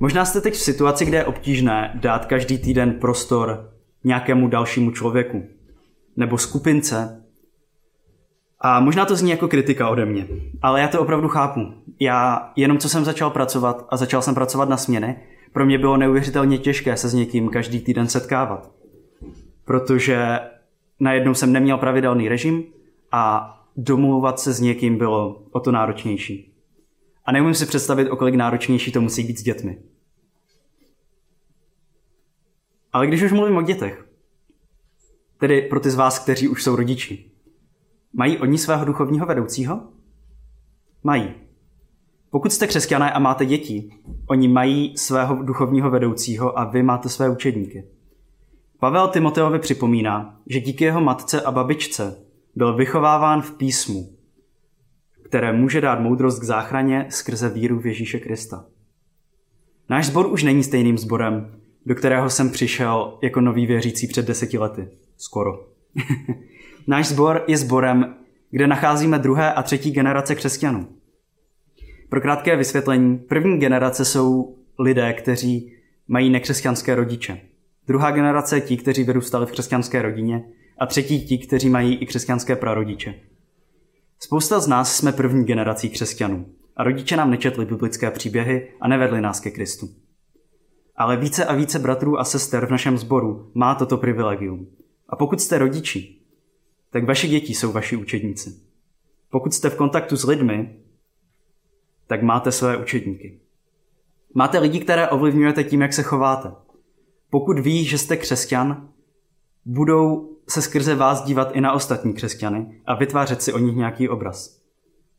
Možná 0.00 0.24
jste 0.24 0.40
teď 0.40 0.54
v 0.54 0.58
situaci, 0.58 1.04
kde 1.04 1.18
je 1.18 1.24
obtížné 1.24 1.98
dát 2.02 2.26
každý 2.26 2.58
týden 2.58 2.92
prostor 2.92 3.72
nějakému 4.04 4.48
dalšímu 4.48 4.90
člověku 4.90 5.44
nebo 6.16 6.38
skupince. 6.38 7.24
A 8.60 8.80
možná 8.80 9.04
to 9.04 9.16
zní 9.16 9.30
jako 9.30 9.48
kritika 9.48 9.88
ode 9.88 10.04
mě, 10.04 10.28
ale 10.62 10.80
já 10.80 10.88
to 10.88 11.00
opravdu 11.00 11.28
chápu. 11.28 11.60
Já 12.00 12.52
jenom 12.56 12.78
co 12.78 12.88
jsem 12.88 13.04
začal 13.04 13.30
pracovat 13.30 13.86
a 13.88 13.96
začal 13.96 14.22
jsem 14.22 14.34
pracovat 14.34 14.68
na 14.68 14.76
směny, 14.76 15.16
pro 15.52 15.66
mě 15.66 15.78
bylo 15.78 15.96
neuvěřitelně 15.96 16.58
těžké 16.58 16.96
se 16.96 17.08
s 17.08 17.14
někým 17.14 17.48
každý 17.48 17.80
týden 17.80 18.08
setkávat. 18.08 18.70
Protože 19.64 20.40
najednou 21.00 21.34
jsem 21.34 21.52
neměl 21.52 21.78
pravidelný 21.78 22.28
režim 22.28 22.64
a 23.12 23.54
domluvat 23.76 24.40
se 24.40 24.52
s 24.52 24.60
někým 24.60 24.98
bylo 24.98 25.42
o 25.50 25.60
to 25.60 25.72
náročnější. 25.72 26.52
A 27.24 27.32
neumím 27.32 27.54
si 27.54 27.66
představit, 27.66 28.10
o 28.10 28.16
kolik 28.16 28.34
náročnější 28.34 28.92
to 28.92 29.00
musí 29.00 29.24
být 29.24 29.38
s 29.38 29.42
dětmi. 29.42 29.78
Ale 32.92 33.06
když 33.06 33.22
už 33.22 33.32
mluvím 33.32 33.56
o 33.56 33.62
dětech, 33.62 34.08
tedy 35.38 35.62
pro 35.62 35.80
ty 35.80 35.90
z 35.90 35.94
vás, 35.94 36.18
kteří 36.18 36.48
už 36.48 36.62
jsou 36.62 36.76
rodiči, 36.76 37.30
mají 38.12 38.38
oni 38.38 38.58
svého 38.58 38.84
duchovního 38.84 39.26
vedoucího? 39.26 39.80
Mají. 41.04 41.34
Pokud 42.30 42.52
jste 42.52 42.66
křesťané 42.66 43.12
a 43.12 43.18
máte 43.18 43.46
děti, 43.46 43.90
oni 44.26 44.48
mají 44.48 44.96
svého 44.96 45.42
duchovního 45.42 45.90
vedoucího 45.90 46.58
a 46.58 46.64
vy 46.64 46.82
máte 46.82 47.08
své 47.08 47.30
učedníky. 47.30 47.84
Pavel 48.78 49.08
Timoteovi 49.08 49.58
připomíná, 49.58 50.40
že 50.46 50.60
díky 50.60 50.84
jeho 50.84 51.00
matce 51.00 51.42
a 51.42 51.50
babičce 51.50 52.24
byl 52.54 52.76
vychováván 52.76 53.42
v 53.42 53.52
písmu, 53.52 54.16
které 55.22 55.52
může 55.52 55.80
dát 55.80 56.00
moudrost 56.00 56.40
k 56.40 56.44
záchraně 56.44 57.06
skrze 57.08 57.48
víru 57.48 57.80
v 57.80 57.86
Ježíše 57.86 58.18
Krista. 58.18 58.64
Náš 59.88 60.06
sbor 60.06 60.26
už 60.26 60.42
není 60.42 60.62
stejným 60.62 60.98
sborem, 60.98 61.60
do 61.86 61.94
kterého 61.94 62.30
jsem 62.30 62.50
přišel 62.50 63.18
jako 63.22 63.40
nový 63.40 63.66
věřící 63.66 64.06
před 64.06 64.26
deseti 64.26 64.58
lety. 64.58 64.88
Skoro. 65.16 65.66
Náš 66.88 67.08
sbor 67.08 67.44
je 67.46 67.56
sborem, 67.56 68.14
kde 68.50 68.66
nacházíme 68.66 69.18
druhé 69.18 69.52
a 69.52 69.62
třetí 69.62 69.90
generace 69.90 70.34
křesťanů. 70.34 70.88
Pro 72.08 72.20
krátké 72.20 72.56
vysvětlení, 72.56 73.18
první 73.18 73.58
generace 73.58 74.04
jsou 74.04 74.56
lidé, 74.78 75.12
kteří 75.12 75.72
mají 76.08 76.30
nekřesťanské 76.30 76.94
rodiče. 76.94 77.40
Druhá 77.86 78.10
generace 78.10 78.60
ti, 78.60 78.76
kteří 78.76 79.04
vyrůstali 79.04 79.46
v 79.46 79.50
křesťanské 79.50 80.02
rodině 80.02 80.44
a 80.78 80.86
třetí 80.86 81.26
ti, 81.26 81.38
kteří 81.38 81.70
mají 81.70 81.94
i 81.94 82.06
křesťanské 82.06 82.56
prarodiče. 82.56 83.14
Spousta 84.20 84.60
z 84.60 84.66
nás 84.66 84.96
jsme 84.96 85.12
první 85.12 85.44
generací 85.44 85.90
křesťanů 85.90 86.46
a 86.76 86.84
rodiče 86.84 87.16
nám 87.16 87.30
nečetli 87.30 87.66
biblické 87.66 88.10
příběhy 88.10 88.68
a 88.80 88.88
nevedli 88.88 89.20
nás 89.20 89.40
ke 89.40 89.50
Kristu. 89.50 89.88
Ale 90.96 91.16
více 91.16 91.44
a 91.44 91.54
více 91.54 91.78
bratrů 91.78 92.18
a 92.18 92.24
sester 92.24 92.66
v 92.66 92.70
našem 92.70 92.98
sboru 92.98 93.50
má 93.54 93.74
toto 93.74 93.96
privilegium. 93.96 94.66
A 95.08 95.16
pokud 95.16 95.40
jste 95.40 95.58
rodiči, 95.58 96.17
tak 96.90 97.04
vaše 97.04 97.28
děti 97.28 97.54
jsou 97.54 97.72
vaši 97.72 97.96
učedníci. 97.96 98.60
Pokud 99.30 99.54
jste 99.54 99.70
v 99.70 99.76
kontaktu 99.76 100.16
s 100.16 100.24
lidmi, 100.24 100.76
tak 102.06 102.22
máte 102.22 102.52
své 102.52 102.76
učedníky. 102.76 103.40
Máte 104.34 104.58
lidi, 104.58 104.80
které 104.80 105.08
ovlivňujete 105.08 105.64
tím, 105.64 105.82
jak 105.82 105.92
se 105.92 106.02
chováte. 106.02 106.52
Pokud 107.30 107.58
ví, 107.58 107.84
že 107.84 107.98
jste 107.98 108.16
křesťan, 108.16 108.88
budou 109.64 110.36
se 110.48 110.62
skrze 110.62 110.94
vás 110.94 111.24
dívat 111.24 111.50
i 111.52 111.60
na 111.60 111.72
ostatní 111.72 112.12
křesťany 112.12 112.80
a 112.86 112.94
vytvářet 112.94 113.42
si 113.42 113.52
o 113.52 113.58
nich 113.58 113.76
nějaký 113.76 114.08
obraz. 114.08 114.62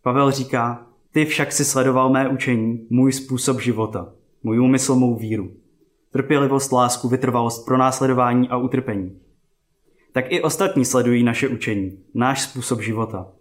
Pavel 0.02 0.32
říká, 0.32 0.88
ty 1.12 1.26
však 1.26 1.52
si 1.52 1.66
sledoval 1.66 2.10
mé 2.10 2.30
učení, 2.30 2.88
můj 2.90 3.14
způsob 3.14 3.60
života, 3.60 4.14
můj 4.44 4.60
úmysl, 4.60 4.96
mou 4.96 5.16
víru. 5.16 5.52
Trpělivost, 6.12 6.72
lásku, 6.72 7.10
vytrvalost, 7.10 7.66
pronásledování 7.66 8.50
a 8.50 8.58
utrpení. 8.58 9.20
Tak 10.12 10.26
i 10.32 10.42
ostatní 10.42 10.86
sledují 10.86 11.24
naše 11.24 11.48
učení, 11.48 12.00
náš 12.14 12.42
způsob 12.42 12.82
života, 12.82 13.32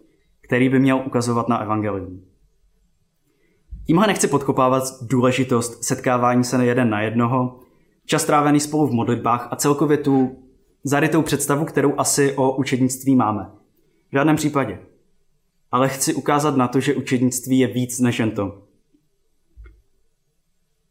který 0.41 0.69
by 0.69 0.79
měl 0.79 1.03
ukazovat 1.05 1.47
na 1.47 1.57
evangelium. 1.57 2.25
Tímhle 3.87 4.07
nechci 4.07 4.27
podkopávat 4.27 4.83
důležitost 5.01 5.83
setkávání 5.83 6.43
se 6.43 6.65
jeden 6.65 6.89
na 6.89 7.01
jednoho, 7.01 7.59
čas 8.05 8.25
trávený 8.25 8.59
spolu 8.59 8.87
v 8.87 8.91
modlitbách 8.91 9.47
a 9.51 9.55
celkově 9.55 9.97
tu 9.97 10.43
zarytou 10.83 11.21
představu, 11.21 11.65
kterou 11.65 11.99
asi 11.99 12.33
o 12.35 12.55
učednictví 12.55 13.15
máme. 13.15 13.49
V 14.09 14.11
žádném 14.11 14.35
případě. 14.35 14.79
Ale 15.71 15.89
chci 15.89 16.13
ukázat 16.13 16.57
na 16.57 16.67
to, 16.67 16.79
že 16.79 16.95
učednictví 16.95 17.59
je 17.59 17.67
víc 17.67 17.99
než 17.99 18.19
jen 18.19 18.31
to. 18.31 18.61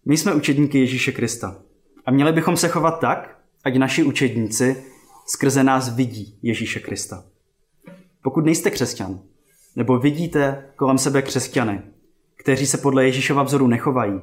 My 0.05 0.17
jsme 0.17 0.35
učedníky 0.35 0.79
Ježíše 0.79 1.13
Krista. 1.13 1.63
A 2.07 2.11
měli 2.11 2.33
bychom 2.33 2.57
se 2.57 2.69
chovat 2.69 3.01
tak, 3.01 3.39
ať 3.65 3.77
naši 3.77 4.03
učedníci 4.03 4.85
skrze 5.31 5.65
nás 5.65 5.95
vidí 5.95 6.39
Ježíše 6.43 6.81
Krista. 6.81 7.25
Pokud 8.23 8.45
nejste 8.45 8.71
křesťan, 8.71 9.21
nebo 9.77 9.99
vidíte 9.99 10.65
kolem 10.77 10.99
sebe 10.99 11.23
křesťany, 11.23 11.83
kteří 12.37 12.67
se 12.67 12.79
podle 12.79 13.05
Ježíšova 13.05 13.43
vzoru 13.43 13.67
nechovají, 13.67 14.21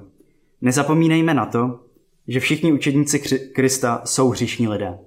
nezapomínejme 0.62 1.34
na 1.34 1.46
to, 1.46 1.80
že 2.28 2.40
všichni 2.40 2.74
učedníci 2.74 3.20
Krista 3.54 4.02
jsou 4.06 4.30
hříšní 4.30 4.68
lidé. 4.68 5.00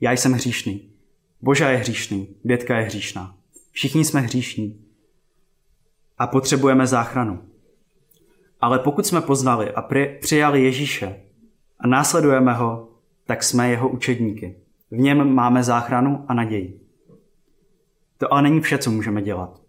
Já 0.00 0.12
jsem 0.12 0.32
hříšný. 0.32 0.90
Boža 1.40 1.70
je 1.70 1.76
hříšný. 1.76 2.28
Bětka 2.44 2.78
je 2.78 2.84
hříšná. 2.84 3.36
Všichni 3.70 4.04
jsme 4.04 4.20
hříšní. 4.20 4.84
A 6.18 6.26
potřebujeme 6.26 6.86
záchranu. 6.86 7.42
Ale 8.60 8.78
pokud 8.78 9.06
jsme 9.06 9.20
poznali 9.20 9.70
a 9.70 9.88
přijali 10.20 10.64
Ježíše 10.64 11.20
a 11.80 11.86
následujeme 11.86 12.52
ho, 12.52 12.88
tak 13.26 13.42
jsme 13.42 13.70
jeho 13.70 13.88
učedníky. 13.88 14.61
V 14.92 14.98
něm 14.98 15.34
máme 15.34 15.62
záchranu 15.62 16.24
a 16.28 16.34
naději. 16.34 16.80
To 18.18 18.32
ale 18.32 18.42
není 18.42 18.60
vše, 18.60 18.78
co 18.78 18.90
můžeme 18.90 19.22
dělat. 19.22 19.60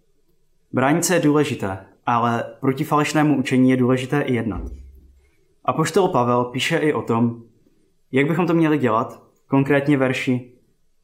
Bránit 0.74 1.06
se 1.06 1.14
je 1.16 1.20
důležité, 1.20 1.86
ale 2.06 2.44
proti 2.60 2.84
falešnému 2.84 3.38
učení 3.38 3.70
je 3.70 3.78
důležité 3.78 4.22
i 4.22 4.34
jednat. 4.34 4.62
A 5.66 5.74
poštol 5.74 6.08
Pavel 6.08 6.44
píše 6.44 6.78
i 6.78 6.94
o 6.94 7.02
tom, 7.02 7.44
jak 8.12 8.28
bychom 8.28 8.48
to 8.48 8.54
měli 8.54 8.78
dělat, 8.78 9.24
konkrétně 9.48 9.98
verši 9.98 10.52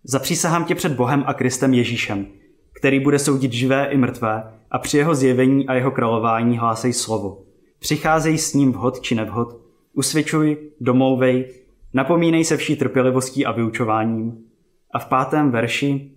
Zapřísahám 0.04 0.66
tě 0.66 0.76
před 0.76 0.94
Bohem 0.94 1.24
a 1.28 1.34
Kristem 1.34 1.74
Ježíšem, 1.74 2.28
který 2.74 3.00
bude 3.00 3.20
soudit 3.20 3.54
živé 3.54 3.86
i 3.86 3.98
mrtvé 3.98 4.54
a 4.72 4.80
při 4.80 4.98
jeho 4.98 5.16
zjevení 5.16 5.68
a 5.68 5.74
jeho 5.74 5.92
králování 5.92 6.58
hlásej 6.58 6.94
slovo. 6.94 7.44
Přicházej 7.80 8.38
s 8.38 8.54
ním 8.54 8.72
vhod 8.72 9.00
či 9.00 9.16
nevhod, 9.16 9.58
usvědčuj, 9.94 10.58
domlouvej, 10.82 11.54
napomínej 11.94 12.44
se 12.46 12.58
vší 12.58 12.76
trpělivostí 12.76 13.46
a 13.46 13.52
vyučováním. 13.52 14.46
A 14.92 15.00
v 15.00 15.06
pátém 15.06 15.52
verši 15.52 16.12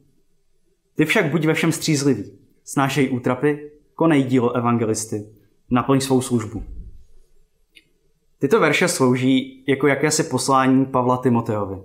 Ty 0.95 1.05
však 1.05 1.31
buď 1.31 1.47
ve 1.47 1.55
všem 1.55 1.73
střízlivý, 1.73 2.33
snášej 2.65 3.11
útrapy, 3.11 3.71
konej 3.95 4.23
dílo 4.23 4.53
evangelisty, 4.57 5.27
naplň 5.71 6.01
svou 6.01 6.21
službu. 6.21 6.63
Tyto 8.39 8.61
verše 8.61 8.89
slouží 8.89 9.65
jako 9.69 9.87
jakési 9.87 10.25
poslání 10.25 10.87
Pavla 10.87 11.17
Timoteovi. 11.17 11.83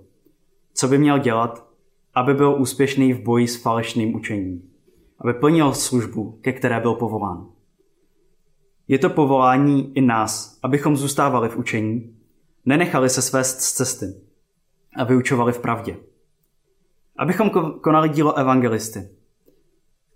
Co 0.73 0.88
by 0.88 0.97
měl 0.97 1.19
dělat, 1.19 1.67
aby 2.15 2.34
byl 2.34 2.56
úspěšný 2.60 3.13
v 3.13 3.21
boji 3.21 3.47
s 3.47 3.62
falešným 3.62 4.15
učením, 4.15 4.69
aby 5.19 5.34
plnil 5.34 5.73
službu, 5.73 6.39
ke 6.41 6.54
které 6.54 6.80
byl 6.80 6.93
povolán. 6.93 7.47
Je 8.88 9.00
to 9.00 9.10
povolání 9.10 9.97
i 9.97 10.02
nás, 10.02 10.60
abychom 10.63 10.97
zůstávali 10.97 11.50
v 11.50 11.58
učení, 11.58 12.17
nenechali 12.68 13.10
se 13.10 13.22
svést 13.22 13.62
z 13.62 13.74
cesty 13.74 14.06
a 14.96 15.04
vyučovali 15.04 15.54
v 15.54 15.60
pravdě. 15.60 15.98
Abychom 17.18 17.50
konali 17.82 18.10
dílo 18.10 18.38
evangelisty. 18.38 19.10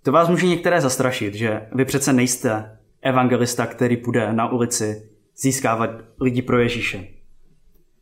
To 0.02 0.12
vás 0.12 0.28
může 0.28 0.46
některé 0.46 0.80
zastrašit, 0.80 1.34
že 1.34 1.68
vy 1.74 1.84
přece 1.84 2.12
nejste 2.12 2.78
evangelista, 3.02 3.66
který 3.66 3.96
půjde 3.96 4.32
na 4.32 4.52
ulici 4.52 5.10
získávat 5.36 5.90
lidi 6.20 6.42
pro 6.42 6.58
Ježíše. 6.58 7.08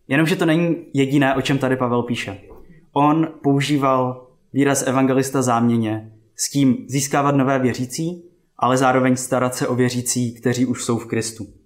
Jenomže 0.09 0.37
to 0.37 0.47
není 0.47 0.77
jediné, 0.95 1.35
o 1.35 1.43
čem 1.43 1.59
tady 1.59 1.77
Pavel 1.77 2.03
píše. 2.03 2.41
On 2.93 3.29
používal 3.43 4.27
výraz 4.53 4.83
evangelista 4.87 5.43
záměně 5.43 6.13
s 6.37 6.51
tím 6.51 6.85
získávat 6.89 7.35
nové 7.35 7.59
věřící, 7.59 8.25
ale 8.59 8.77
zároveň 8.77 9.17
starat 9.17 9.55
se 9.55 9.69
o 9.69 9.75
věřící, 9.75 10.35
kteří 10.35 10.67
už 10.67 10.85
jsou 10.85 10.99
v 10.99 11.07
Kristu. 11.07 11.60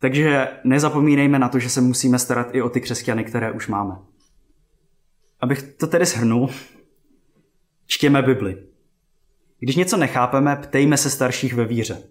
Takže 0.00 0.48
nezapomínejme 0.64 1.38
na 1.38 1.48
to, 1.48 1.58
že 1.58 1.68
se 1.70 1.80
musíme 1.80 2.18
starat 2.18 2.48
i 2.52 2.62
o 2.62 2.68
ty 2.68 2.80
křesťany, 2.80 3.24
které 3.24 3.52
už 3.52 3.68
máme. 3.68 3.96
Abych 5.40 5.62
to 5.62 5.86
tedy 5.86 6.04
shrnul, 6.04 6.50
čtěme 7.86 8.22
Bibli. 8.22 8.62
Když 9.58 9.76
něco 9.76 9.96
nechápeme, 9.96 10.56
ptejme 10.56 10.96
se 10.96 11.10
starších 11.10 11.54
ve 11.54 11.64
víře. 11.64 12.02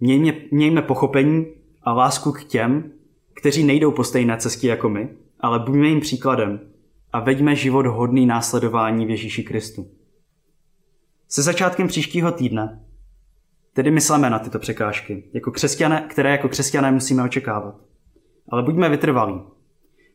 Mějme, 0.00 0.32
mějme 0.50 0.82
pochopení 0.82 1.46
a 1.82 1.92
lásku 1.92 2.32
k 2.32 2.44
těm, 2.44 2.92
kteří 3.34 3.64
nejdou 3.64 3.92
po 3.92 4.04
stejné 4.04 4.36
cestě 4.36 4.68
jako 4.68 4.88
my, 4.88 5.08
ale 5.40 5.58
buďme 5.58 5.86
jim 5.86 6.00
příkladem 6.00 6.60
a 7.12 7.20
veďme 7.20 7.56
život 7.56 7.86
hodný 7.86 8.26
následování 8.26 9.06
v 9.06 9.10
Ježíši 9.10 9.42
Kristu. 9.42 9.90
Se 11.28 11.42
začátkem 11.42 11.88
příštího 11.88 12.32
týdne 12.32 12.87
tedy 13.78 13.90
myslíme 13.90 14.30
na 14.30 14.38
tyto 14.38 14.58
překážky, 14.58 15.24
jako 15.32 15.50
křesťané, 15.50 16.06
které 16.10 16.30
jako 16.30 16.48
křesťané 16.48 16.92
musíme 16.92 17.22
očekávat. 17.22 17.74
Ale 18.48 18.62
buďme 18.62 18.88
vytrvalí, 18.88 19.42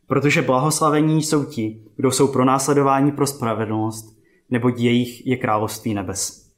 protože 0.08 0.41
blahoslavení 0.41 1.23
jsou 1.23 1.45
ti, 1.45 1.84
kdo 1.95 2.12
jsou 2.12 2.28
pro 2.28 2.45
následování 2.45 3.12
pro 3.12 3.28
spravedlnost, 3.28 4.19
nebo 4.49 4.69
jejich 4.69 5.28
je 5.28 5.38
království 5.38 5.93
nebes. 5.93 6.52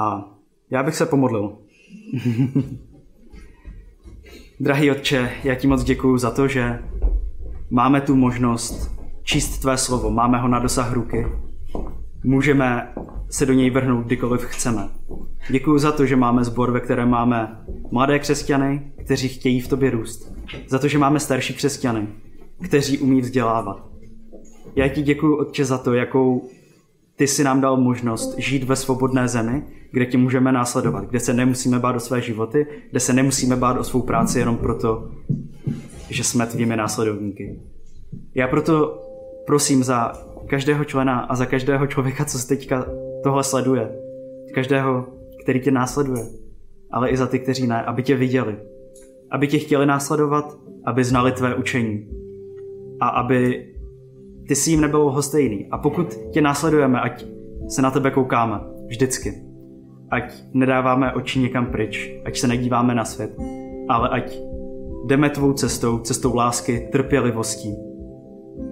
A 0.00 0.24
já 0.70 0.82
bych 0.82 0.96
se 0.96 1.06
pomodlil. 1.06 1.58
Drahý 4.60 4.90
Otče, 4.90 5.32
já 5.44 5.54
ti 5.54 5.66
moc 5.66 5.84
děkuju 5.84 6.18
za 6.18 6.30
to, 6.30 6.48
že 6.48 6.82
máme 7.70 8.00
tu 8.00 8.16
možnost 8.16 8.90
číst 9.22 9.58
tvé 9.58 9.78
slovo, 9.78 10.10
máme 10.10 10.38
ho 10.38 10.48
na 10.48 10.58
dosah 10.58 10.92
ruky. 10.92 11.26
Můžeme 12.24 12.92
se 13.30 13.46
do 13.46 13.52
něj 13.52 13.70
vrhnout 13.70 14.06
kdykoliv 14.06 14.44
chceme. 14.44 14.88
Děkuji 15.50 15.78
za 15.78 15.92
to, 15.92 16.06
že 16.06 16.16
máme 16.16 16.44
sbor, 16.44 16.70
ve 16.70 16.80
kterém 16.80 17.10
máme 17.10 17.64
mladé 17.90 18.18
křesťany, 18.18 18.92
kteří 19.04 19.28
chtějí 19.28 19.60
v 19.60 19.68
tobě 19.68 19.90
růst. 19.90 20.32
Za 20.68 20.78
to, 20.78 20.88
že 20.88 20.98
máme 20.98 21.20
starší 21.20 21.54
křesťany, 21.54 22.08
kteří 22.64 22.98
umí 22.98 23.20
vzdělávat. 23.20 23.86
Já 24.76 24.88
ti 24.88 25.02
děkuji, 25.02 25.36
Otče, 25.36 25.64
za 25.64 25.78
to, 25.78 25.94
jakou 25.94 26.48
ty 27.16 27.26
si 27.26 27.44
nám 27.44 27.60
dal 27.60 27.76
možnost 27.76 28.34
žít 28.38 28.64
ve 28.64 28.76
svobodné 28.76 29.28
zemi, 29.28 29.62
kde 29.92 30.06
tě 30.06 30.18
můžeme 30.18 30.52
následovat, 30.52 31.04
kde 31.04 31.20
se 31.20 31.34
nemusíme 31.34 31.78
bát 31.78 31.96
o 31.96 32.00
své 32.00 32.20
životy, 32.20 32.66
kde 32.90 33.00
se 33.00 33.12
nemusíme 33.12 33.56
bát 33.56 33.78
o 33.78 33.84
svou 33.84 34.02
práci 34.02 34.38
jenom 34.38 34.56
proto, 34.56 35.10
že 36.10 36.24
jsme 36.24 36.46
tvými 36.46 36.76
následovníky. 36.76 37.60
Já 38.34 38.48
proto 38.48 39.02
prosím 39.46 39.84
za 39.84 40.12
každého 40.46 40.84
člena 40.84 41.20
a 41.20 41.34
za 41.34 41.46
každého 41.46 41.86
člověka, 41.86 42.24
co 42.24 42.38
se 42.38 42.48
teďka 42.48 42.86
tohle 43.22 43.44
sleduje, 43.44 43.98
každého, 44.54 45.06
který 45.42 45.60
tě 45.60 45.70
následuje, 45.70 46.22
ale 46.90 47.10
i 47.10 47.16
za 47.16 47.26
ty, 47.26 47.38
kteří 47.38 47.66
ne, 47.66 47.82
aby 47.82 48.02
tě 48.02 48.16
viděli, 48.16 48.56
aby 49.30 49.48
tě 49.48 49.58
chtěli 49.58 49.86
následovat, 49.86 50.58
aby 50.84 51.04
znali 51.04 51.32
tvé 51.32 51.54
učení 51.54 52.08
a 53.00 53.08
aby 53.08 53.68
ty 54.48 54.54
si 54.54 54.70
jim 54.70 54.80
nebylo 54.80 55.10
hostejný. 55.10 55.68
A 55.70 55.78
pokud 55.78 56.14
tě 56.32 56.40
následujeme, 56.40 57.00
ať 57.00 57.24
se 57.68 57.82
na 57.82 57.90
tebe 57.90 58.10
koukáme 58.10 58.60
vždycky, 58.86 59.42
ať 60.10 60.34
nedáváme 60.52 61.12
oči 61.12 61.38
někam 61.38 61.66
pryč, 61.66 62.20
ať 62.24 62.38
se 62.38 62.48
nedíváme 62.48 62.94
na 62.94 63.04
svět, 63.04 63.36
ale 63.88 64.08
ať 64.08 64.38
jdeme 65.06 65.30
tvou 65.30 65.52
cestou, 65.52 65.98
cestou 65.98 66.34
lásky, 66.34 66.88
trpělivostí 66.92 67.76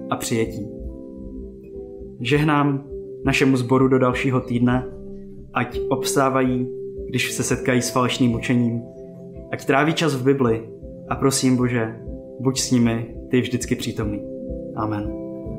a 0.09 0.15
přijetí. 0.15 0.80
Žehnám 2.21 2.83
našemu 3.25 3.57
sboru 3.57 3.87
do 3.87 3.99
dalšího 3.99 4.41
týdne, 4.41 4.85
ať 5.53 5.79
obstávají, 5.89 6.67
když 7.09 7.31
se 7.31 7.43
setkají 7.43 7.81
s 7.81 7.89
falešným 7.89 8.33
učením, 8.33 8.81
ať 9.51 9.65
tráví 9.65 9.93
čas 9.93 10.15
v 10.15 10.23
Bibli 10.23 10.69
a 11.09 11.15
prosím 11.15 11.57
Bože, 11.57 11.95
buď 12.39 12.59
s 12.59 12.71
nimi, 12.71 13.15
ty 13.31 13.41
vždycky 13.41 13.75
přítomný. 13.75 14.21
Amen. 14.75 15.30